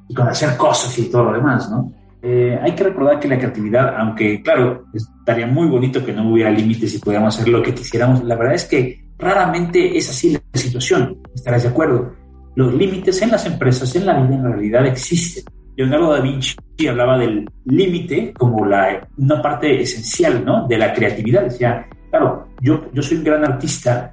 y 0.07 0.13
con 0.13 0.27
hacer 0.27 0.55
cosas 0.57 0.95
y 0.99 1.09
todo 1.09 1.23
lo 1.23 1.33
demás, 1.33 1.71
¿no? 1.71 1.91
hay 2.23 2.75
que 2.75 2.83
recordar 2.83 3.19
que 3.19 3.27
la 3.27 3.39
creatividad, 3.39 3.95
aunque 3.97 4.43
claro, 4.43 4.85
estaría 4.93 5.47
muy 5.47 5.67
bonito 5.67 6.05
que 6.05 6.13
no 6.13 6.31
hubiera 6.31 6.51
límites 6.51 6.93
y 6.93 6.99
pudiéramos 6.99 7.35
hacer 7.35 7.47
lo 7.51 7.63
que 7.63 7.73
quisiéramos, 7.73 8.23
la 8.23 8.35
verdad 8.35 8.53
es 8.53 8.65
que 8.65 9.05
raramente 9.17 9.97
es 9.97 10.07
así 10.07 10.33
la 10.33 10.59
situación, 10.59 11.17
estarás 11.33 11.63
de 11.63 11.69
acuerdo. 11.69 12.13
Los 12.53 12.75
límites 12.75 13.19
en 13.23 13.31
las 13.31 13.47
empresas, 13.47 13.95
en 13.95 14.05
la 14.05 14.21
vida, 14.21 14.35
en 14.35 14.43
realidad 14.43 14.85
existen 14.85 15.45
Leonardo 15.75 16.13
da 16.13 16.21
Vinci 16.21 16.55
hablaba 16.87 17.17
del 17.17 17.49
límite 17.65 18.33
como 18.33 18.65
la, 18.65 19.07
una 19.17 19.41
parte 19.41 19.81
esencial 19.81 20.43
¿no? 20.45 20.67
de 20.67 20.77
la 20.77 20.93
creatividad. 20.93 21.43
Decía, 21.43 21.87
claro, 22.09 22.47
yo, 22.61 22.91
yo 22.93 23.01
soy 23.01 23.17
un 23.17 23.23
gran 23.23 23.43
artista 23.45 24.11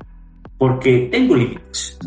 porque 0.56 1.08
tengo 1.10 1.36
límites. 1.36 1.98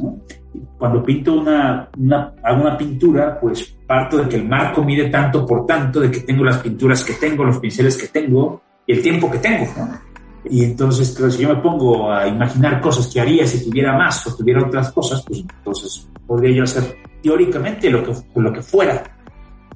Cuando 0.78 1.04
pinto 1.04 1.34
una, 1.34 1.90
una, 1.98 2.34
hago 2.44 2.62
una 2.62 2.78
pintura, 2.78 3.40
pues 3.40 3.78
parto 3.88 4.18
de 4.18 4.30
que 4.30 4.36
el 4.38 4.48
marco 4.48 4.84
mide 4.84 5.10
tanto 5.10 5.46
por 5.46 5.66
tanto, 5.66 6.00
de 6.00 6.12
que 6.12 6.22
tengo 6.22 6.44
las 6.44 6.58
pinturas 6.58 7.04
que 7.04 7.14
tengo, 7.14 7.44
los 7.44 7.60
pinceles 7.60 7.98
que 7.98 8.08
tengo 8.08 8.62
y 8.86 8.94
el 8.94 9.02
tiempo 9.02 9.30
que 9.32 9.38
tengo. 9.38 9.68
Y 10.50 10.64
entonces, 10.64 11.12
claro, 11.16 11.32
si 11.32 11.44
yo 11.44 11.50
me 11.50 11.62
pongo 11.62 12.12
a 12.12 12.28
imaginar 12.28 12.82
cosas 12.82 13.08
que 13.08 13.22
haría 13.22 13.46
si 13.46 13.64
tuviera 13.64 13.96
más 13.96 14.26
o 14.28 14.36
tuviera 14.36 14.66
otras 14.66 14.92
cosas, 14.92 15.24
pues 15.26 15.40
entonces 15.40 16.10
podría 16.26 16.58
yo 16.58 16.64
hacer 16.64 16.98
teóricamente 17.22 17.90
lo 17.90 18.04
que, 18.04 18.14
lo 18.36 18.52
que 18.52 18.62
fuera 18.62 19.04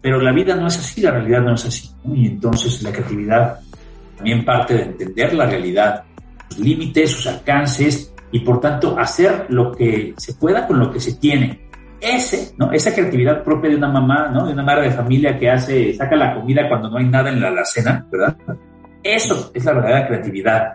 pero 0.06 0.22
la 0.22 0.32
vida 0.32 0.56
no 0.56 0.68
es 0.68 0.78
así, 0.78 1.02
la 1.02 1.10
realidad 1.10 1.42
no 1.42 1.56
es 1.56 1.66
así. 1.66 1.90
Y 2.14 2.28
entonces 2.28 2.84
la 2.84 2.92
creatividad 2.92 3.60
también 4.16 4.46
parte 4.46 4.76
de 4.76 4.84
entender 4.84 5.34
la 5.34 5.48
realidad, 5.48 6.04
sus 6.48 6.60
límites, 6.60 7.10
sus 7.10 7.26
alcances 7.26 8.14
y 8.32 8.42
por 8.42 8.62
tanto 8.62 9.00
hacer 9.00 9.48
lo 9.50 9.72
que 9.72 10.14
se 10.16 10.36
pueda 10.36 10.68
con 10.68 10.78
lo 10.78 10.92
que 10.92 11.00
se 11.00 11.16
tiene. 11.16 11.60
Ese, 12.00 12.54
¿no? 12.56 12.72
Esa 12.72 12.94
creatividad 12.94 13.44
propia 13.44 13.72
de 13.72 13.78
una 13.78 13.88
mamá, 13.88 14.30
¿no? 14.32 14.46
De 14.46 14.54
una 14.54 14.62
madre 14.62 14.90
de 14.90 14.92
familia 14.92 15.40
que 15.40 15.50
hace, 15.50 15.96
saca 15.96 16.16
la 16.16 16.36
comida 16.36 16.70
cuando 16.70 16.88
no 16.88 16.98
hay 17.00 17.08
nada 17.08 17.32
en 17.32 17.42
la 17.42 17.48
alacena, 17.48 18.06
¿verdad? 18.12 18.38
Eso 19.02 19.50
es 19.56 19.66
la 19.66 19.74
verdadera 19.74 20.08
creatividad. 20.08 20.74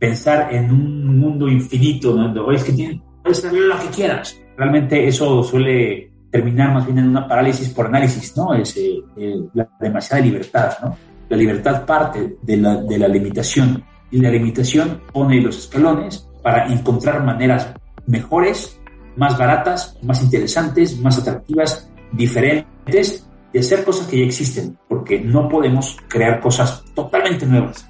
Pensar 0.00 0.52
en 0.52 0.72
un 0.72 1.16
mundo 1.20 1.46
infinito, 1.46 2.12
donde, 2.12 2.40
oye, 2.40 2.56
es 2.56 2.64
que 2.64 2.72
tienes, 2.72 3.00
puedes 3.22 3.38
hacer 3.38 3.52
lo 3.52 3.78
que 3.78 3.88
quieras. 3.94 4.36
Realmente 4.56 5.06
eso 5.06 5.44
suele 5.44 6.10
terminar 6.34 6.74
más 6.74 6.84
bien 6.84 6.98
en 6.98 7.10
una 7.10 7.28
parálisis 7.28 7.68
por 7.68 7.86
análisis, 7.86 8.36
¿no? 8.36 8.52
Es 8.54 8.76
eh, 8.76 9.00
eh, 9.16 9.36
la 9.52 9.68
demasiada 9.78 10.20
libertad, 10.20 10.72
¿no? 10.82 10.96
La 11.28 11.36
libertad 11.36 11.86
parte 11.86 12.38
de 12.42 12.56
la, 12.56 12.74
de 12.82 12.98
la 12.98 13.06
limitación 13.06 13.84
y 14.10 14.18
la 14.18 14.30
limitación 14.30 15.00
pone 15.12 15.40
los 15.40 15.56
escalones 15.56 16.28
para 16.42 16.66
encontrar 16.66 17.22
maneras 17.22 17.72
mejores, 18.08 18.80
más 19.14 19.38
baratas, 19.38 19.96
más 20.02 20.24
interesantes, 20.24 20.98
más 20.98 21.20
atractivas, 21.20 21.88
diferentes 22.10 23.28
de 23.52 23.60
hacer 23.60 23.84
cosas 23.84 24.08
que 24.08 24.18
ya 24.18 24.24
existen, 24.24 24.76
porque 24.88 25.20
no 25.20 25.48
podemos 25.48 25.96
crear 26.08 26.40
cosas 26.40 26.82
totalmente 26.96 27.46
nuevas. 27.46 27.88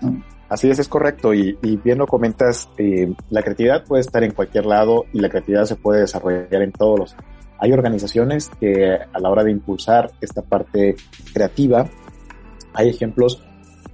Así 0.50 0.68
es, 0.68 0.78
es 0.78 0.88
correcto. 0.88 1.32
Y, 1.32 1.56
bien 1.82 1.96
lo 1.96 2.06
comentas, 2.06 2.68
eh, 2.76 3.10
la 3.30 3.42
creatividad 3.42 3.84
puede 3.84 4.02
estar 4.02 4.22
en 4.22 4.32
cualquier 4.32 4.66
lado 4.66 5.06
y 5.14 5.20
la 5.20 5.30
creatividad 5.30 5.64
se 5.64 5.76
puede 5.76 6.00
desarrollar 6.00 6.60
en 6.60 6.72
todos 6.72 6.98
los 6.98 7.16
hay 7.58 7.72
organizaciones 7.72 8.50
que 8.60 8.92
a 8.94 9.20
la 9.20 9.30
hora 9.30 9.44
de 9.44 9.50
impulsar 9.50 10.10
esta 10.20 10.42
parte 10.42 10.96
creativa, 11.32 11.86
hay 12.74 12.88
ejemplos 12.88 13.42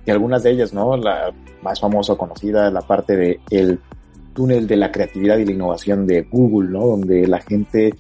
que 0.05 0.11
algunas 0.11 0.43
de 0.43 0.51
ellas, 0.51 0.73
¿no? 0.73 0.97
La 0.97 1.33
más 1.63 1.81
famosa 1.81 2.15
o 2.15 2.19
conocida, 2.19 2.71
la 2.71 2.81
parte 2.81 3.17
de 3.17 3.41
el 3.51 3.79
túnel 4.33 4.67
de 4.67 4.77
la 4.77 4.91
creatividad 4.91 5.39
y 5.39 5.45
la 5.45 5.53
innovación 5.53 6.07
de 6.07 6.23
Google, 6.23 6.71
¿no? 6.71 6.87
Donde 6.87 7.27
la 7.27 7.41
gente 7.41 7.95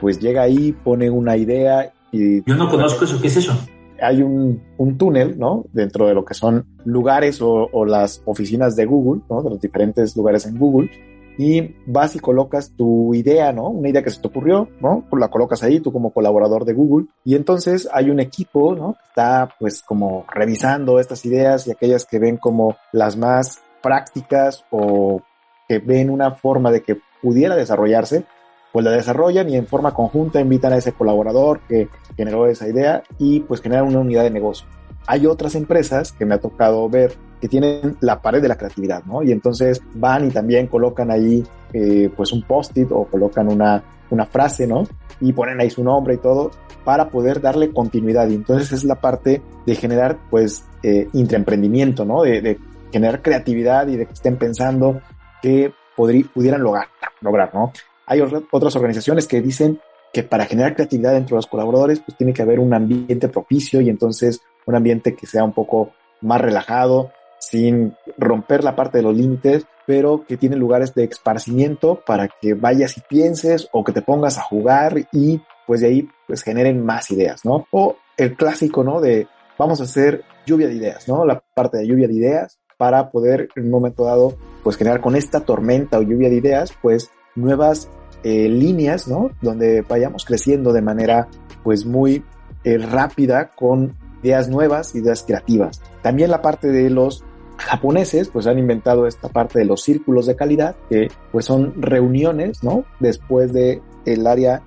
pues 0.00 0.18
llega 0.18 0.42
ahí, 0.42 0.72
pone 0.72 1.08
una 1.10 1.36
idea 1.36 1.92
y... 2.10 2.42
Yo 2.44 2.56
no 2.56 2.68
conozco 2.68 3.04
eso, 3.04 3.20
¿qué 3.20 3.28
es 3.28 3.36
eso? 3.36 3.56
Hay 4.02 4.22
un, 4.22 4.60
un 4.76 4.98
túnel, 4.98 5.38
¿no? 5.38 5.64
Dentro 5.72 6.08
de 6.08 6.14
lo 6.14 6.24
que 6.24 6.34
son 6.34 6.66
lugares 6.84 7.40
o, 7.40 7.68
o 7.72 7.86
las 7.86 8.20
oficinas 8.24 8.74
de 8.76 8.86
Google, 8.86 9.22
¿no? 9.30 9.42
De 9.42 9.50
los 9.50 9.60
diferentes 9.60 10.16
lugares 10.16 10.46
en 10.46 10.58
Google, 10.58 10.90
y 11.36 11.74
vas 11.86 12.14
y 12.14 12.20
colocas 12.20 12.72
tu 12.76 13.14
idea, 13.14 13.52
¿no? 13.52 13.68
Una 13.68 13.88
idea 13.88 14.02
que 14.02 14.10
se 14.10 14.20
te 14.20 14.28
ocurrió, 14.28 14.68
¿no? 14.80 15.04
Pues 15.10 15.20
la 15.20 15.28
colocas 15.28 15.62
ahí 15.62 15.80
tú 15.80 15.92
como 15.92 16.12
colaborador 16.12 16.64
de 16.64 16.74
Google 16.74 17.06
y 17.24 17.34
entonces 17.34 17.88
hay 17.92 18.10
un 18.10 18.20
equipo, 18.20 18.74
¿no? 18.74 18.94
Que 18.94 19.08
está 19.08 19.48
pues 19.58 19.82
como 19.82 20.24
revisando 20.32 21.00
estas 21.00 21.24
ideas 21.24 21.66
y 21.66 21.72
aquellas 21.72 22.04
que 22.04 22.18
ven 22.18 22.36
como 22.36 22.76
las 22.92 23.16
más 23.16 23.60
prácticas 23.82 24.64
o 24.70 25.22
que 25.68 25.78
ven 25.78 26.10
una 26.10 26.32
forma 26.32 26.70
de 26.70 26.82
que 26.82 26.98
pudiera 27.22 27.56
desarrollarse, 27.56 28.24
pues 28.72 28.84
la 28.84 28.92
desarrollan 28.92 29.48
y 29.48 29.56
en 29.56 29.66
forma 29.66 29.94
conjunta 29.94 30.40
invitan 30.40 30.72
a 30.72 30.76
ese 30.76 30.92
colaborador 30.92 31.60
que 31.68 31.88
generó 32.16 32.46
esa 32.46 32.68
idea 32.68 33.02
y 33.18 33.40
pues 33.40 33.60
generan 33.60 33.86
una 33.86 34.00
unidad 34.00 34.24
de 34.24 34.30
negocio. 34.30 34.66
Hay 35.06 35.26
otras 35.26 35.54
empresas 35.54 36.12
que 36.12 36.24
me 36.24 36.34
ha 36.34 36.40
tocado 36.40 36.88
ver 36.88 37.14
que 37.44 37.48
tienen 37.50 37.98
la 38.00 38.22
pared 38.22 38.40
de 38.40 38.48
la 38.48 38.56
creatividad, 38.56 39.04
¿no? 39.04 39.22
Y 39.22 39.30
entonces 39.30 39.82
van 39.92 40.24
y 40.26 40.30
también 40.30 40.66
colocan 40.66 41.10
ahí 41.10 41.44
eh, 41.74 42.10
pues 42.16 42.32
un 42.32 42.42
post-it 42.42 42.88
o 42.90 43.04
colocan 43.04 43.52
una, 43.52 43.84
una 44.08 44.24
frase, 44.24 44.66
¿no? 44.66 44.84
Y 45.20 45.34
ponen 45.34 45.60
ahí 45.60 45.68
su 45.68 45.84
nombre 45.84 46.14
y 46.14 46.16
todo 46.16 46.52
para 46.86 47.10
poder 47.10 47.42
darle 47.42 47.70
continuidad. 47.70 48.30
Y 48.30 48.36
entonces 48.36 48.72
es 48.72 48.84
la 48.84 48.94
parte 48.94 49.42
de 49.66 49.74
generar 49.74 50.16
pues 50.30 50.64
eh, 50.82 51.06
intraemprendimiento, 51.12 52.06
¿no? 52.06 52.22
De, 52.22 52.58
generar 52.90 53.20
creatividad 53.20 53.88
y 53.88 53.98
de 53.98 54.06
que 54.06 54.14
estén 54.14 54.38
pensando 54.38 55.02
que 55.42 55.70
pudieran 55.96 56.62
lograr, 56.62 56.86
lograr, 57.20 57.54
¿no? 57.54 57.74
Hay 58.06 58.22
otras 58.22 58.74
organizaciones 58.74 59.28
que 59.28 59.42
dicen 59.42 59.80
que 60.14 60.22
para 60.22 60.46
generar 60.46 60.74
creatividad 60.74 61.12
dentro 61.12 61.34
de 61.34 61.40
los 61.40 61.46
colaboradores, 61.46 62.00
pues 62.00 62.16
tiene 62.16 62.32
que 62.32 62.40
haber 62.40 62.58
un 62.58 62.72
ambiente 62.72 63.28
propicio 63.28 63.82
y 63.82 63.90
entonces 63.90 64.40
un 64.64 64.76
ambiente 64.76 65.14
que 65.14 65.26
sea 65.26 65.44
un 65.44 65.52
poco 65.52 65.90
más 66.22 66.40
relajado, 66.40 67.12
sin 67.48 67.94
romper 68.18 68.64
la 68.64 68.76
parte 68.76 68.98
de 68.98 69.04
los 69.04 69.16
límites, 69.16 69.66
pero 69.86 70.24
que 70.26 70.36
tiene 70.36 70.56
lugares 70.56 70.94
de 70.94 71.04
esparcimiento 71.04 72.02
para 72.06 72.28
que 72.28 72.54
vayas 72.54 72.96
y 72.96 73.00
pienses 73.02 73.68
o 73.72 73.84
que 73.84 73.92
te 73.92 74.02
pongas 74.02 74.38
a 74.38 74.42
jugar 74.42 74.96
y 75.12 75.40
pues 75.66 75.80
de 75.80 75.88
ahí 75.88 76.08
pues 76.26 76.42
generen 76.42 76.84
más 76.84 77.10
ideas, 77.10 77.44
¿no? 77.44 77.66
O 77.70 77.96
el 78.16 78.36
clásico, 78.36 78.84
¿no? 78.84 79.00
De 79.00 79.26
vamos 79.58 79.80
a 79.80 79.84
hacer 79.84 80.22
lluvia 80.46 80.68
de 80.68 80.74
ideas, 80.74 81.08
¿no? 81.08 81.24
La 81.24 81.42
parte 81.54 81.78
de 81.78 81.86
lluvia 81.86 82.08
de 82.08 82.14
ideas 82.14 82.58
para 82.76 83.10
poder 83.10 83.48
en 83.56 83.64
un 83.64 83.70
momento 83.70 84.04
dado 84.04 84.36
pues 84.62 84.76
generar 84.76 85.00
con 85.00 85.16
esta 85.16 85.40
tormenta 85.40 85.98
o 85.98 86.02
lluvia 86.02 86.28
de 86.28 86.36
ideas 86.36 86.72
pues 86.82 87.10
nuevas 87.34 87.88
eh, 88.22 88.48
líneas, 88.48 89.08
¿no? 89.08 89.30
Donde 89.42 89.82
vayamos 89.82 90.24
creciendo 90.24 90.72
de 90.72 90.82
manera 90.82 91.28
pues 91.62 91.84
muy 91.84 92.24
eh, 92.64 92.78
rápida 92.78 93.50
con 93.54 93.96
ideas 94.22 94.48
nuevas, 94.48 94.94
ideas 94.94 95.22
creativas. 95.22 95.82
También 96.02 96.30
la 96.30 96.42
parte 96.42 96.68
de 96.68 96.90
los 96.90 97.24
japoneses 97.58 98.28
pues 98.28 98.46
han 98.46 98.58
inventado 98.58 99.06
esta 99.06 99.28
parte 99.28 99.58
de 99.58 99.64
los 99.64 99.82
círculos 99.82 100.26
de 100.26 100.36
calidad 100.36 100.76
que 100.88 101.08
pues 101.32 101.44
son 101.44 101.74
reuniones, 101.80 102.62
¿no? 102.62 102.84
Después 103.00 103.52
de 103.52 103.80
el 104.04 104.26
área 104.26 104.62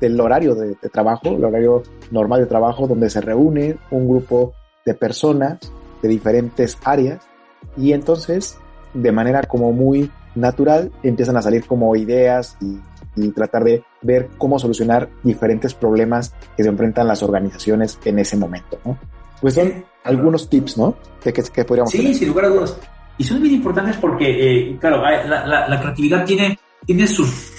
del 0.00 0.20
horario 0.20 0.54
de, 0.54 0.74
trabajo, 0.90 1.28
el 1.28 1.44
horario 1.44 1.82
normal 2.10 2.40
de 2.40 2.46
trabajo 2.46 2.86
donde 2.86 3.10
se 3.10 3.20
reúne 3.20 3.76
un 3.90 4.08
grupo 4.08 4.54
de 4.84 4.94
personas 4.94 5.58
de 6.02 6.08
diferentes 6.08 6.78
áreas 6.84 7.24
y 7.76 7.92
entonces 7.92 8.58
de 8.94 9.12
manera 9.12 9.42
como 9.42 9.72
muy 9.72 10.10
natural 10.34 10.90
empiezan 11.02 11.36
a 11.36 11.42
salir 11.42 11.66
como 11.66 11.94
ideas 11.96 12.56
y, 12.60 12.80
y 13.14 13.30
tratar 13.30 13.64
de 13.64 13.84
ver 14.02 14.28
cómo 14.38 14.58
solucionar 14.58 15.08
diferentes 15.22 15.74
problemas 15.74 16.34
que 16.56 16.62
se 16.62 16.68
enfrentan 16.68 17.06
las 17.06 17.22
organizaciones 17.22 17.98
en 18.04 18.18
ese 18.18 18.36
momento, 18.36 18.78
¿no? 18.84 18.98
Pues 19.40 19.54
son 19.54 19.84
algunos 20.04 20.48
tips, 20.48 20.78
¿no? 20.78 20.96
Que, 21.22 21.32
que, 21.32 21.64
podríamos 21.64 21.90
Sí, 21.90 22.14
sin 22.14 22.28
lugar 22.28 22.46
a 22.46 22.48
dudas. 22.48 22.78
Y 23.18 23.24
son 23.24 23.42
bien 23.42 23.54
importantes 23.54 23.96
porque, 23.96 24.26
eh, 24.70 24.76
claro, 24.78 25.02
la, 25.02 25.66
la, 25.68 25.80
creatividad 25.80 26.24
tiene, 26.24 26.58
tiene 26.84 27.06
sus, 27.06 27.52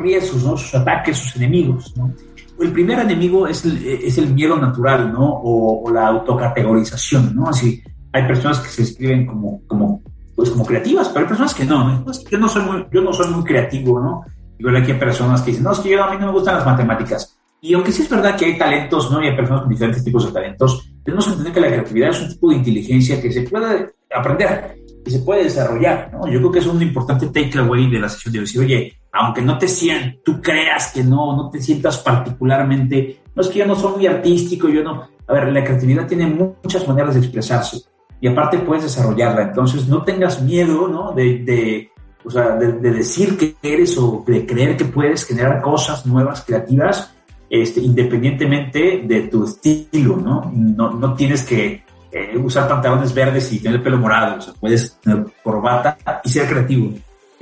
riesgos, 0.00 0.44
¿no? 0.44 0.56
Sus 0.56 0.74
ataques, 0.74 1.16
sus 1.16 1.36
enemigos, 1.36 1.96
¿no? 1.96 2.12
El 2.60 2.72
primer 2.72 2.98
enemigo 2.98 3.46
es 3.46 3.64
el, 3.64 3.86
es 3.86 4.18
el 4.18 4.34
miedo 4.34 4.56
natural, 4.56 5.10
¿no? 5.10 5.40
O, 5.42 5.90
la 5.90 6.08
autocategorización, 6.08 7.34
¿no? 7.34 7.48
Así, 7.48 7.82
hay 8.12 8.26
personas 8.26 8.60
que 8.60 8.68
se 8.68 8.82
escriben 8.82 9.26
como, 9.26 9.62
como, 9.66 10.02
pues 10.36 10.50
como 10.50 10.66
creativas, 10.66 11.08
pero 11.08 11.20
hay 11.20 11.28
personas 11.28 11.54
que 11.54 11.64
no, 11.64 11.88
¿no? 11.88 12.12
Yo 12.30 12.38
no 12.38 12.48
soy 12.48 12.62
muy, 12.62 12.86
yo 12.92 13.00
no 13.00 13.12
soy 13.14 13.30
muy 13.30 13.44
creativo, 13.44 13.98
¿no? 13.98 14.22
Y 14.58 14.64
veo 14.64 14.76
aquí 14.76 14.92
hay 14.92 14.98
personas 14.98 15.40
que 15.40 15.52
dicen, 15.52 15.64
no, 15.64 15.72
es 15.72 15.78
que 15.78 15.90
yo, 15.90 16.04
a 16.04 16.10
mí 16.10 16.18
no 16.20 16.26
me 16.26 16.32
gustan 16.32 16.56
las 16.56 16.66
matemáticas. 16.66 17.34
Y 17.62 17.72
aunque 17.72 17.92
sí 17.92 18.02
es 18.02 18.10
verdad 18.10 18.36
que 18.36 18.44
hay 18.44 18.58
talentos, 18.58 19.10
¿no? 19.10 19.22
Y 19.22 19.28
hay 19.28 19.36
personas 19.36 19.62
con 19.62 19.70
diferentes 19.70 20.04
tipos 20.04 20.26
de 20.26 20.32
talentos, 20.32 20.89
tenemos 21.04 21.24
que 21.24 21.30
entender 21.32 21.52
que 21.52 21.60
la 21.60 21.68
creatividad 21.68 22.10
es 22.10 22.20
un 22.22 22.28
tipo 22.28 22.50
de 22.50 22.56
inteligencia 22.56 23.20
que 23.20 23.32
se 23.32 23.42
puede 23.42 23.90
aprender, 24.14 24.80
y 25.04 25.10
se 25.10 25.20
puede 25.20 25.44
desarrollar, 25.44 26.10
¿no? 26.12 26.26
Yo 26.28 26.38
creo 26.38 26.52
que 26.52 26.58
es 26.58 26.66
un 26.66 26.82
importante 26.82 27.28
takeaway 27.28 27.90
de 27.90 28.00
la 28.00 28.08
sesión 28.08 28.34
de. 28.34 28.40
Decir, 28.40 28.60
oye, 28.60 29.00
aunque 29.12 29.42
no 29.42 29.58
te 29.58 29.66
sientas, 29.66 30.16
tú 30.24 30.40
creas 30.40 30.92
que 30.92 31.02
no, 31.02 31.36
no 31.36 31.50
te 31.50 31.60
sientas 31.60 31.98
particularmente, 31.98 33.20
no 33.34 33.42
es 33.42 33.48
que 33.48 33.60
yo 33.60 33.66
no 33.66 33.74
soy 33.74 33.96
muy 33.96 34.06
artístico, 34.06 34.68
yo 34.68 34.82
no, 34.82 35.08
a 35.26 35.32
ver, 35.32 35.52
la 35.52 35.64
creatividad 35.64 36.06
tiene 36.06 36.26
muchas 36.26 36.86
maneras 36.86 37.14
de 37.14 37.20
expresarse 37.20 37.78
y 38.20 38.28
aparte 38.28 38.58
puedes 38.58 38.84
desarrollarla. 38.84 39.42
Entonces, 39.42 39.88
no 39.88 40.02
tengas 40.04 40.42
miedo, 40.42 40.86
¿no? 40.86 41.12
De, 41.12 41.38
de 41.38 41.90
o 42.24 42.30
sea, 42.30 42.56
de, 42.56 42.72
decir 42.72 43.38
que 43.38 43.56
eres 43.62 43.96
o 43.96 44.22
de 44.26 44.44
creer 44.44 44.76
que 44.76 44.84
puedes 44.84 45.24
generar 45.24 45.62
cosas 45.62 46.04
nuevas, 46.04 46.44
creativas, 46.44 47.14
este, 47.50 47.80
independientemente 47.80 49.02
de 49.04 49.22
tu 49.22 49.44
estilo, 49.44 50.16
¿no? 50.16 50.50
No, 50.54 50.92
no 50.92 51.14
tienes 51.14 51.42
que 51.42 51.82
eh, 52.12 52.38
usar 52.38 52.68
pantalones 52.68 53.12
verdes 53.12 53.52
y 53.52 53.58
tener 53.58 53.78
el 53.78 53.82
pelo 53.82 53.98
morado, 53.98 54.38
o 54.38 54.40
sea, 54.40 54.54
puedes 54.58 54.98
tener 55.00 55.26
corbata 55.42 55.98
y 56.24 56.28
ser 56.28 56.48
creativo. 56.48 56.92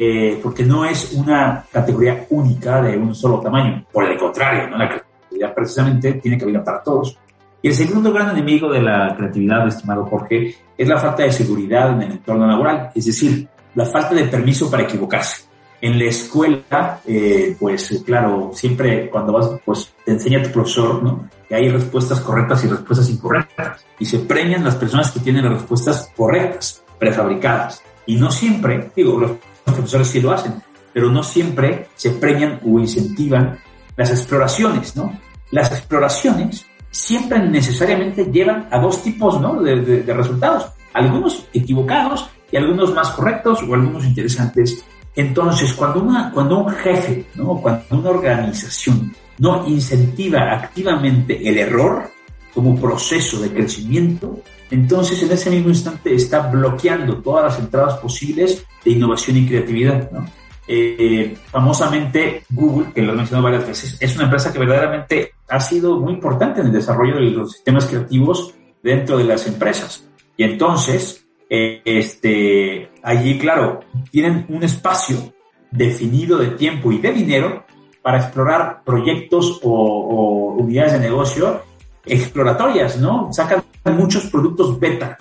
Eh, 0.00 0.38
porque 0.43 0.62
no 0.62 0.85
es 0.85 1.12
una 1.15 1.65
categoría 1.73 2.27
única 2.31 2.81
de 2.81 2.97
un 2.97 3.15
solo 3.15 3.41
tamaño. 3.41 3.85
Por 3.93 4.05
el 4.05 4.17
contrario, 4.17 4.69
¿no? 4.71 4.79
la 4.79 4.88
creatividad 4.88 5.55
precisamente 5.55 6.12
tiene 6.15 6.38
que 6.38 6.47
para 6.61 6.83
todos. 6.83 7.19
Y 7.61 7.69
el 7.69 7.75
segundo 7.75 8.12
gran 8.12 8.31
enemigo 8.31 8.71
de 8.71 8.81
la 8.81 9.15
creatividad, 9.17 9.67
estimado 9.67 10.07
Jorge, 10.07 10.55
es 10.77 10.88
la 10.88 10.99
falta 10.99 11.25
de 11.25 11.33
seguridad 11.33 11.93
en 11.95 12.03
el 12.03 12.12
entorno 12.12 12.47
laboral, 12.47 12.93
es 12.95 13.07
decir, 13.07 13.49
la 13.75 13.85
falta 13.85 14.15
de 14.15 14.25
permiso 14.25 14.71
para 14.71 14.85
equivocarse. 14.85 15.48
En 15.80 15.99
la 15.99 16.06
escuela, 16.06 17.00
eh, 17.06 17.56
pues 17.58 18.02
claro, 18.04 18.50
siempre 18.52 19.08
cuando 19.11 19.32
vas, 19.32 19.50
pues 19.64 19.92
te 20.04 20.12
enseña 20.12 20.42
tu 20.42 20.50
profesor, 20.50 21.02
¿no? 21.02 21.28
Que 21.49 21.54
hay 21.54 21.68
respuestas 21.68 22.20
correctas 22.20 22.64
y 22.64 22.68
respuestas 22.68 23.08
incorrectas. 23.11 23.85
Y 23.99 24.04
se 24.04 24.18
premian 24.18 24.64
las 24.64 24.76
personas 24.76 25.11
que 25.12 25.20
tienen 25.20 25.44
las 25.44 25.54
respuestas 25.54 26.11
correctas, 26.16 26.82
prefabricadas. 26.99 27.82
Y 28.06 28.16
no 28.16 28.30
siempre, 28.30 28.90
digo, 28.97 29.18
los 29.20 29.32
profesores 29.64 30.08
sí 30.08 30.20
lo 30.20 30.32
hacen, 30.32 30.54
pero 30.92 31.11
no 31.11 31.23
siempre 31.23 31.88
se 31.94 32.11
premian 32.11 32.61
o 32.64 32.78
incentivan 32.78 33.58
las 33.97 34.11
exploraciones, 34.11 34.97
¿no? 34.97 35.16
Las 35.50 35.70
exploraciones 35.70 36.66
siempre 36.90 37.38
necesariamente 37.38 38.25
llevan 38.25 38.68
a 38.70 38.78
dos 38.80 39.02
tipos 39.02 39.40
¿no? 39.40 39.62
de, 39.62 40.02
resultados, 40.02 40.66
algunos 40.92 41.47
equivocados 41.52 42.28
y 42.50 42.56
algunos 42.56 42.94
más 42.94 43.11
correctos 43.11 43.62
o 43.62 43.75
algunos 43.75 44.04
interesantes. 44.04 44.85
Entonces, 45.15 45.73
cuando, 45.73 46.03
una, 46.03 46.31
cuando 46.33 46.59
un 46.59 46.71
jefe, 46.71 47.27
¿no? 47.35 47.61
cuando 47.61 47.85
una 47.91 48.11
organización 48.11 49.12
no 49.38 49.67
incentiva 49.67 50.53
activamente 50.53 51.49
el 51.49 51.59
error 51.59 52.11
como 52.55 52.81
proceso 52.81 53.41
de 53.41 53.53
crecimiento, 53.53 54.41
entonces 54.71 55.23
en 55.23 55.33
ese 55.33 55.50
mismo 55.50 55.69
instante 55.71 56.15
está 56.15 56.49
bloqueando 56.49 57.19
todas 57.19 57.45
las 57.45 57.59
entradas 57.59 57.95
posibles 57.99 58.65
de 58.85 58.91
innovación 58.91 59.37
y 59.38 59.47
creatividad. 59.47 60.11
¿no? 60.11 60.27
Eh, 60.71 61.35
famosamente 61.47 62.43
Google, 62.50 62.93
que 62.93 63.00
lo 63.00 63.15
he 63.15 63.17
mencionado 63.17 63.45
varias 63.45 63.67
veces, 63.67 63.97
es 63.99 64.15
una 64.17 64.25
empresa 64.25 64.53
que 64.53 64.59
verdaderamente 64.59 65.33
ha 65.49 65.61
sido 65.61 65.99
muy 65.99 66.12
importante 66.12 66.61
en 66.61 66.67
el 66.67 66.73
desarrollo 66.73 67.17
de 67.17 67.31
los 67.31 67.53
sistemas 67.53 67.87
creativos 67.87 68.55
dentro 68.83 69.17
de 69.17 69.25
las 69.25 69.47
empresas. 69.47 70.07
Y 70.37 70.45
entonces, 70.45 71.27
eh, 71.49 71.81
este, 71.85 72.91
allí, 73.09 73.38
claro, 73.38 73.81
tienen 74.11 74.45
un 74.50 74.62
espacio 74.62 75.33
definido 75.71 76.37
de 76.37 76.49
tiempo 76.49 76.93
y 76.93 76.99
de 76.99 77.11
dinero 77.11 77.65
para 78.03 78.19
explorar 78.19 78.83
proyectos 78.85 79.61
o, 79.62 80.57
unidades 80.59 80.93
de 80.93 81.00
negocio 81.00 81.62
exploratorias, 82.05 82.99
¿no? 82.99 83.33
Sacan 83.33 83.65
muchos 83.97 84.27
productos 84.27 84.79
beta, 84.79 85.17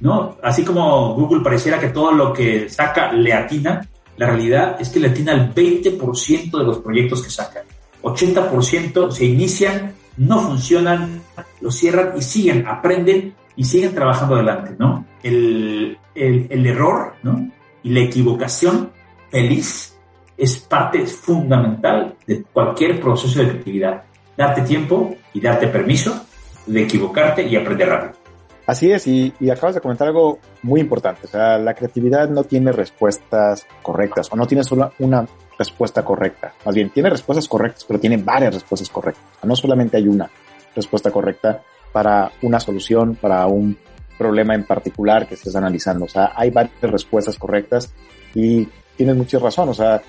¿no? 0.00 0.36
Así 0.42 0.64
como 0.64 1.14
Google 1.14 1.42
pareciera 1.42 1.78
que 1.78 1.88
todo 1.88 2.12
lo 2.12 2.32
que 2.32 2.70
saca 2.70 3.12
le 3.12 3.34
atina, 3.34 3.86
la 4.16 4.26
realidad 4.26 4.76
es 4.80 4.88
que 4.88 5.00
le 5.00 5.08
atina 5.08 5.32
el 5.32 5.54
20% 5.54 6.58
de 6.58 6.64
los 6.64 6.78
proyectos 6.78 7.22
que 7.22 7.30
sacan. 7.30 7.64
80% 8.02 9.10
se 9.10 9.24
inician, 9.26 9.94
no 10.16 10.40
funcionan, 10.40 11.20
lo 11.60 11.70
cierran 11.70 12.12
y 12.16 12.22
siguen, 12.22 12.66
aprenden 12.66 13.34
y 13.56 13.64
siguen 13.64 13.94
trabajando 13.94 14.36
adelante, 14.36 14.74
¿no? 14.78 15.04
El, 15.26 15.98
el, 16.14 16.66
error, 16.66 17.14
¿no? 17.22 17.50
Y 17.82 17.90
la 17.90 18.00
equivocación 18.00 18.90
feliz 19.30 19.96
es 20.36 20.58
parte 20.58 21.06
fundamental 21.06 22.14
de 22.26 22.42
cualquier 22.44 23.00
proceso 23.00 23.40
de 23.40 23.48
creatividad. 23.48 24.04
Darte 24.36 24.62
tiempo 24.62 25.14
y 25.32 25.40
darte 25.40 25.68
permiso 25.68 26.26
de 26.66 26.82
equivocarte 26.82 27.42
y 27.46 27.56
aprender 27.56 27.88
rápido. 27.88 28.26
Así 28.66 28.90
es, 28.90 29.06
y, 29.06 29.32
acabas 29.50 29.76
de 29.76 29.80
comentar 29.80 30.08
algo 30.08 30.40
muy 30.62 30.80
importante. 30.80 31.26
O 31.26 31.28
sea, 31.28 31.56
la 31.56 31.74
creatividad 31.74 32.28
no 32.28 32.42
tiene 32.42 32.72
respuestas 32.72 33.64
correctas 33.80 34.28
o 34.32 34.36
no 34.36 34.46
tiene 34.46 34.64
solo 34.64 34.92
una 34.98 35.24
respuesta 35.56 36.04
correcta. 36.04 36.52
Más 36.64 36.74
bien, 36.74 36.90
tiene 36.90 37.08
respuestas 37.08 37.48
correctas, 37.48 37.84
pero 37.84 38.00
tiene 38.00 38.16
varias 38.16 38.54
respuestas 38.54 38.90
correctas. 38.90 39.24
no 39.44 39.54
solamente 39.54 39.96
hay 39.96 40.08
una 40.08 40.28
respuesta 40.74 41.12
correcta 41.12 41.62
para 41.92 42.30
una 42.42 42.58
solución, 42.58 43.14
para 43.14 43.46
un 43.46 43.78
problema 44.18 44.54
en 44.54 44.64
particular 44.64 45.26
que 45.26 45.34
estés 45.34 45.56
analizando. 45.56 46.06
O 46.06 46.08
sea, 46.08 46.32
hay 46.34 46.50
varias 46.50 46.80
respuestas 46.80 47.38
correctas 47.38 47.92
y 48.34 48.68
tienes 48.96 49.16
mucha 49.16 49.38
razón. 49.38 49.68
O 49.68 49.74
sea, 49.74 50.02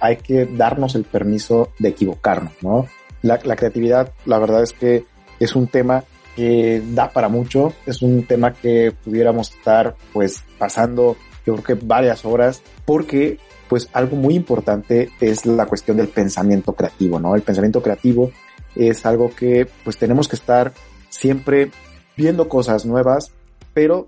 hay 0.00 0.16
que 0.16 0.46
darnos 0.46 0.94
el 0.94 1.04
permiso 1.04 1.70
de 1.78 1.90
equivocarnos, 1.90 2.54
¿no? 2.62 2.86
La, 3.22 3.38
la 3.44 3.56
creatividad, 3.56 4.12
la 4.24 4.38
verdad 4.38 4.62
es 4.62 4.72
que 4.72 5.04
es 5.38 5.54
un 5.54 5.66
tema 5.66 6.04
que 6.36 6.82
da 6.92 7.10
para 7.10 7.28
mucho. 7.28 7.72
Es 7.86 8.02
un 8.02 8.24
tema 8.24 8.52
que 8.52 8.92
pudiéramos 9.04 9.50
estar 9.50 9.96
pues 10.12 10.42
pasando 10.58 11.16
yo 11.46 11.54
creo 11.56 11.78
que 11.78 11.86
varias 11.86 12.24
horas 12.24 12.62
porque 12.84 13.38
pues 13.68 13.88
algo 13.92 14.16
muy 14.16 14.34
importante 14.34 15.10
es 15.20 15.46
la 15.46 15.66
cuestión 15.66 15.96
del 15.96 16.08
pensamiento 16.08 16.72
creativo, 16.72 17.20
¿no? 17.20 17.36
El 17.36 17.42
pensamiento 17.42 17.82
creativo 17.82 18.30
es 18.74 19.06
algo 19.06 19.30
que 19.34 19.68
pues 19.84 19.96
tenemos 19.96 20.28
que 20.28 20.36
estar 20.36 20.72
siempre 21.08 21.70
viendo 22.16 22.48
cosas 22.48 22.84
nuevas, 22.84 23.32
pero 23.74 24.06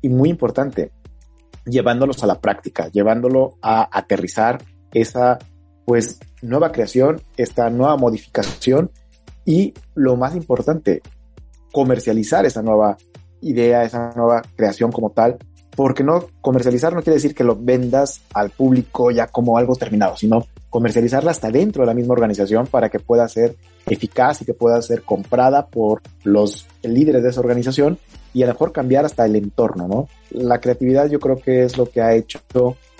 y 0.00 0.08
muy 0.08 0.28
importante, 0.28 0.92
llevándolos 1.64 2.22
a 2.22 2.26
la 2.26 2.40
práctica, 2.40 2.88
llevándolo 2.88 3.54
a 3.62 3.88
aterrizar 3.96 4.62
esa 4.92 5.38
pues 5.86 6.18
nueva 6.42 6.72
creación, 6.72 7.20
esta 7.36 7.70
nueva 7.70 7.96
modificación 7.96 8.90
y 9.44 9.74
lo 9.94 10.16
más 10.16 10.34
importante, 10.34 11.02
comercializar 11.72 12.46
esa 12.46 12.62
nueva 12.62 12.96
idea, 13.40 13.84
esa 13.84 14.12
nueva 14.16 14.42
creación 14.56 14.92
como 14.92 15.10
tal, 15.10 15.38
porque 15.74 16.04
no 16.04 16.26
comercializar 16.40 16.94
no 16.94 17.02
quiere 17.02 17.16
decir 17.16 17.34
que 17.34 17.44
lo 17.44 17.56
vendas 17.56 18.22
al 18.32 18.50
público 18.50 19.10
ya 19.10 19.26
como 19.26 19.58
algo 19.58 19.74
terminado, 19.76 20.16
sino 20.16 20.46
comercializarla 20.70 21.30
hasta 21.30 21.50
dentro 21.50 21.82
de 21.82 21.86
la 21.86 21.94
misma 21.94 22.14
organización 22.14 22.66
para 22.66 22.88
que 22.88 23.00
pueda 23.00 23.28
ser 23.28 23.56
eficaz 23.86 24.42
y 24.42 24.44
que 24.44 24.54
pueda 24.54 24.80
ser 24.82 25.02
comprada 25.02 25.66
por 25.66 26.02
los 26.22 26.66
líderes 26.82 27.22
de 27.22 27.30
esa 27.30 27.40
organización 27.40 27.98
y 28.34 28.42
a 28.42 28.46
lo 28.46 28.52
mejor 28.52 28.72
cambiar 28.72 29.06
hasta 29.06 29.24
el 29.24 29.36
entorno, 29.36 29.88
¿no? 29.88 30.08
La 30.30 30.60
creatividad 30.60 31.08
yo 31.08 31.20
creo 31.20 31.38
que 31.38 31.62
es 31.62 31.78
lo 31.78 31.88
que 31.88 32.02
ha 32.02 32.14
hecho 32.14 32.40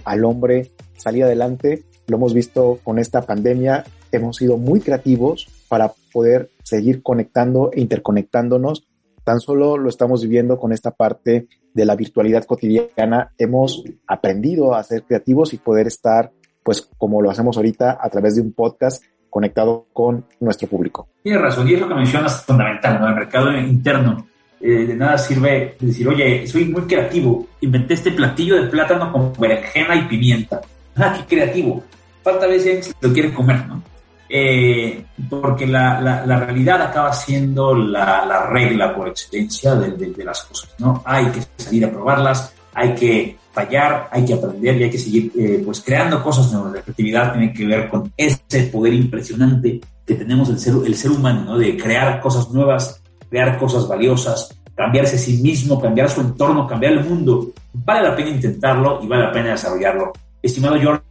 al 0.05 0.25
hombre 0.25 0.71
salir 0.97 1.25
adelante. 1.25 1.83
Lo 2.07 2.17
hemos 2.17 2.33
visto 2.33 2.79
con 2.85 2.99
esta 2.99 3.23
pandemia. 3.23 3.85
Hemos 4.13 4.37
sido 4.37 4.57
muy 4.57 4.81
creativos 4.81 5.49
para 5.69 5.93
poder 6.13 6.51
seguir 6.63 7.03
conectando 7.03 7.71
e 7.73 7.81
interconectándonos. 7.81 8.87
Tan 9.25 9.41
solo 9.41 9.77
lo 9.77 9.89
estamos 9.89 10.23
viviendo 10.23 10.59
con 10.59 10.73
esta 10.73 10.93
parte 10.93 11.49
de 11.73 11.85
la 11.85 11.97
virtualidad 11.97 12.45
cotidiana. 12.45 13.33
Hemos 13.37 13.83
aprendido 14.07 14.75
a 14.75 14.85
ser 14.85 15.03
creativos 15.03 15.53
y 15.53 15.59
poder 15.59 15.89
estar, 15.89 16.31
pues 16.63 16.89
como 16.97 17.21
lo 17.21 17.31
hacemos 17.31 17.57
ahorita, 17.57 17.99
a 18.01 18.09
través 18.11 18.37
de 18.37 18.43
un 18.43 18.53
podcast 18.53 19.03
conectado 19.31 19.89
con 19.93 20.27
nuestro 20.39 20.69
público. 20.69 21.09
Tienes 21.23 21.43
razón, 21.43 21.69
y 21.69 21.75
es 21.75 21.81
lo 21.81 21.89
que 21.89 21.95
mencionas 21.97 22.45
fundamental, 22.45 23.01
¿no? 23.01 23.09
El 23.09 23.15
mercado 23.17 23.51
interno. 23.59 24.29
Eh, 24.67 24.87
de 24.87 24.97
nada 24.97 25.19
sirve 25.19 25.77
decir, 25.79 26.09
oye, 26.09 26.47
soy 26.47 26.65
muy 26.65 26.85
creativo, 26.85 27.49
inventé 27.61 27.93
este 27.93 28.13
platillo 28.13 28.57
de 28.57 28.71
plátano 28.71 29.13
con 29.13 29.31
berenjena 29.39 29.95
y 29.95 30.09
pimienta. 30.09 30.63
Ah, 30.97 31.15
qué 31.19 31.37
creativo. 31.37 31.85
Falta 32.23 32.47
veces 32.47 32.95
lo 32.99 33.13
quiere 33.13 33.31
comer, 33.35 33.67
¿no? 33.67 33.83
Eh, 34.27 35.05
porque 35.29 35.67
la, 35.67 36.01
la, 36.01 36.41
realidad 36.41 36.81
acaba 36.81 37.13
siendo 37.13 37.75
la, 37.75 38.25
la 38.25 38.47
regla 38.47 38.95
por 38.95 39.09
excelencia 39.09 39.75
de, 39.75 39.91
de, 39.91 40.25
las 40.25 40.45
cosas, 40.45 40.71
¿no? 40.79 41.03
Hay 41.05 41.27
que 41.27 41.43
salir 41.59 41.85
a 41.85 41.91
probarlas, 41.91 42.55
hay 42.73 42.95
que 42.95 43.37
fallar, 43.53 44.09
hay 44.11 44.25
que 44.25 44.33
aprender 44.33 44.81
y 44.81 44.85
hay 44.85 44.91
que 44.91 44.99
seguir 44.99 45.31
eh, 45.39 45.63
pues 45.63 45.83
creando 45.83 46.23
cosas 46.23 46.51
nuevas. 46.51 46.73
La 46.73 46.81
creatividad 46.81 47.35
tiene 47.35 47.53
que 47.53 47.67
ver 47.67 47.91
con 47.91 48.11
ese 48.17 48.63
poder 48.73 48.95
impresionante 48.95 49.79
que 50.07 50.15
tenemos 50.15 50.49
el 50.49 50.59
ser, 50.59 50.73
el 50.87 50.95
ser 50.95 51.11
humano, 51.11 51.45
¿no? 51.45 51.59
De 51.59 51.77
crear 51.77 52.19
cosas 52.23 52.51
nuevas, 52.51 53.03
crear 53.35 53.59
cosas 53.59 53.89
valiosas, 53.89 54.57
cambiarse 54.77 55.17
a 55.17 55.19
sí 55.19 55.39
mismo, 55.39 55.81
cambiar 55.81 56.09
su 56.09 56.21
entorno, 56.21 56.69
cambiar 56.69 56.93
el 56.93 57.05
mundo. 57.05 57.51
Vale 57.73 58.09
la 58.09 58.15
pena 58.15 58.31
intentarlo 58.31 59.01
y 59.03 59.09
vale 59.09 59.25
la 59.25 59.33
pena 59.33 59.51
desarrollarlo. 59.51 60.13
Estimado 60.41 60.77
George, 60.79 61.03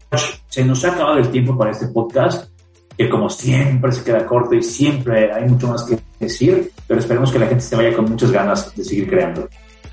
se 0.48 0.64
nos 0.64 0.86
ha 0.86 0.94
acabado 0.94 1.18
el 1.18 1.30
tiempo 1.30 1.58
para 1.58 1.72
este 1.72 1.88
podcast 1.88 2.50
que 2.98 3.10
como 3.10 3.30
siempre 3.30 3.92
se 3.92 4.06
queda 4.06 4.26
corto 4.26 4.56
y 4.56 4.64
siempre 4.64 5.34
hay 5.34 5.50
mucho 5.50 5.68
más 5.68 5.84
que 5.84 6.00
decir, 6.18 6.72
pero 6.88 7.02
esperemos 7.02 7.30
que 7.30 7.40
la 7.40 7.48
gente 7.48 7.62
se 7.62 7.76
vaya 7.76 7.94
con 7.94 8.06
muchas 8.06 8.32
ganas 8.32 8.74
de 8.74 8.86
seguir 8.86 9.10
creando. 9.10 9.50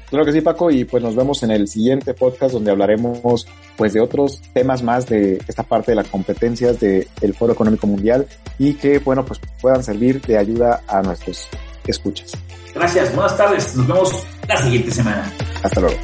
Claro 0.08 0.24
que 0.24 0.32
sí, 0.32 0.40
Paco, 0.40 0.70
y 0.70 0.84
pues 0.84 1.02
nos 1.02 1.16
vemos 1.16 1.42
en 1.42 1.50
el 1.50 1.66
siguiente 1.66 2.14
podcast 2.14 2.52
donde 2.52 2.70
hablaremos 2.70 3.44
pues 3.76 3.92
de 3.92 4.00
otros 4.00 4.40
temas 4.52 4.84
más 4.84 5.06
de 5.08 5.42
esta 5.48 5.64
parte 5.64 5.92
de 5.92 5.96
las 5.96 6.06
competencias 6.06 6.78
del 6.78 7.34
Foro 7.36 7.54
Económico 7.54 7.88
Mundial 7.88 8.28
y 8.56 8.74
que 8.74 9.00
bueno 9.00 9.24
pues 9.24 9.40
puedan 9.60 9.82
servir 9.82 10.20
de 10.20 10.38
ayuda 10.38 10.82
a 10.86 11.02
nuestros 11.02 11.48
que 11.90 11.96
escuchas. 11.96 12.32
Gracias, 12.74 13.14
buenas 13.14 13.36
tardes, 13.36 13.76
nos 13.76 13.86
vemos 13.86 14.26
la 14.48 14.56
siguiente 14.56 14.90
semana. 14.90 15.32
Hasta 15.62 15.80
luego. 15.80 15.98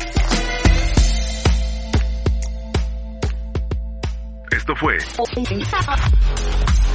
Esto 4.50 4.74
fue 4.76 4.98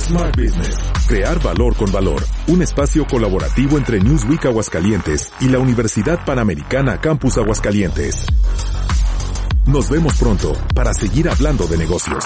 Smart 0.02 0.36
Business. 0.36 0.78
Crear 1.08 1.42
valor 1.42 1.76
con 1.76 1.92
valor. 1.92 2.22
Un 2.48 2.62
espacio 2.62 3.06
colaborativo 3.08 3.78
entre 3.78 4.00
Newsweek 4.00 4.46
Aguascalientes 4.46 5.32
y 5.40 5.48
la 5.48 5.60
Universidad 5.60 6.26
Panamericana 6.26 7.00
Campus 7.00 7.38
Aguascalientes. 7.38 8.26
Nos 9.68 9.90
vemos 9.90 10.18
pronto 10.20 10.54
para 10.76 10.94
seguir 10.94 11.30
hablando 11.30 11.66
de 11.68 11.78
negocios. 11.78 12.26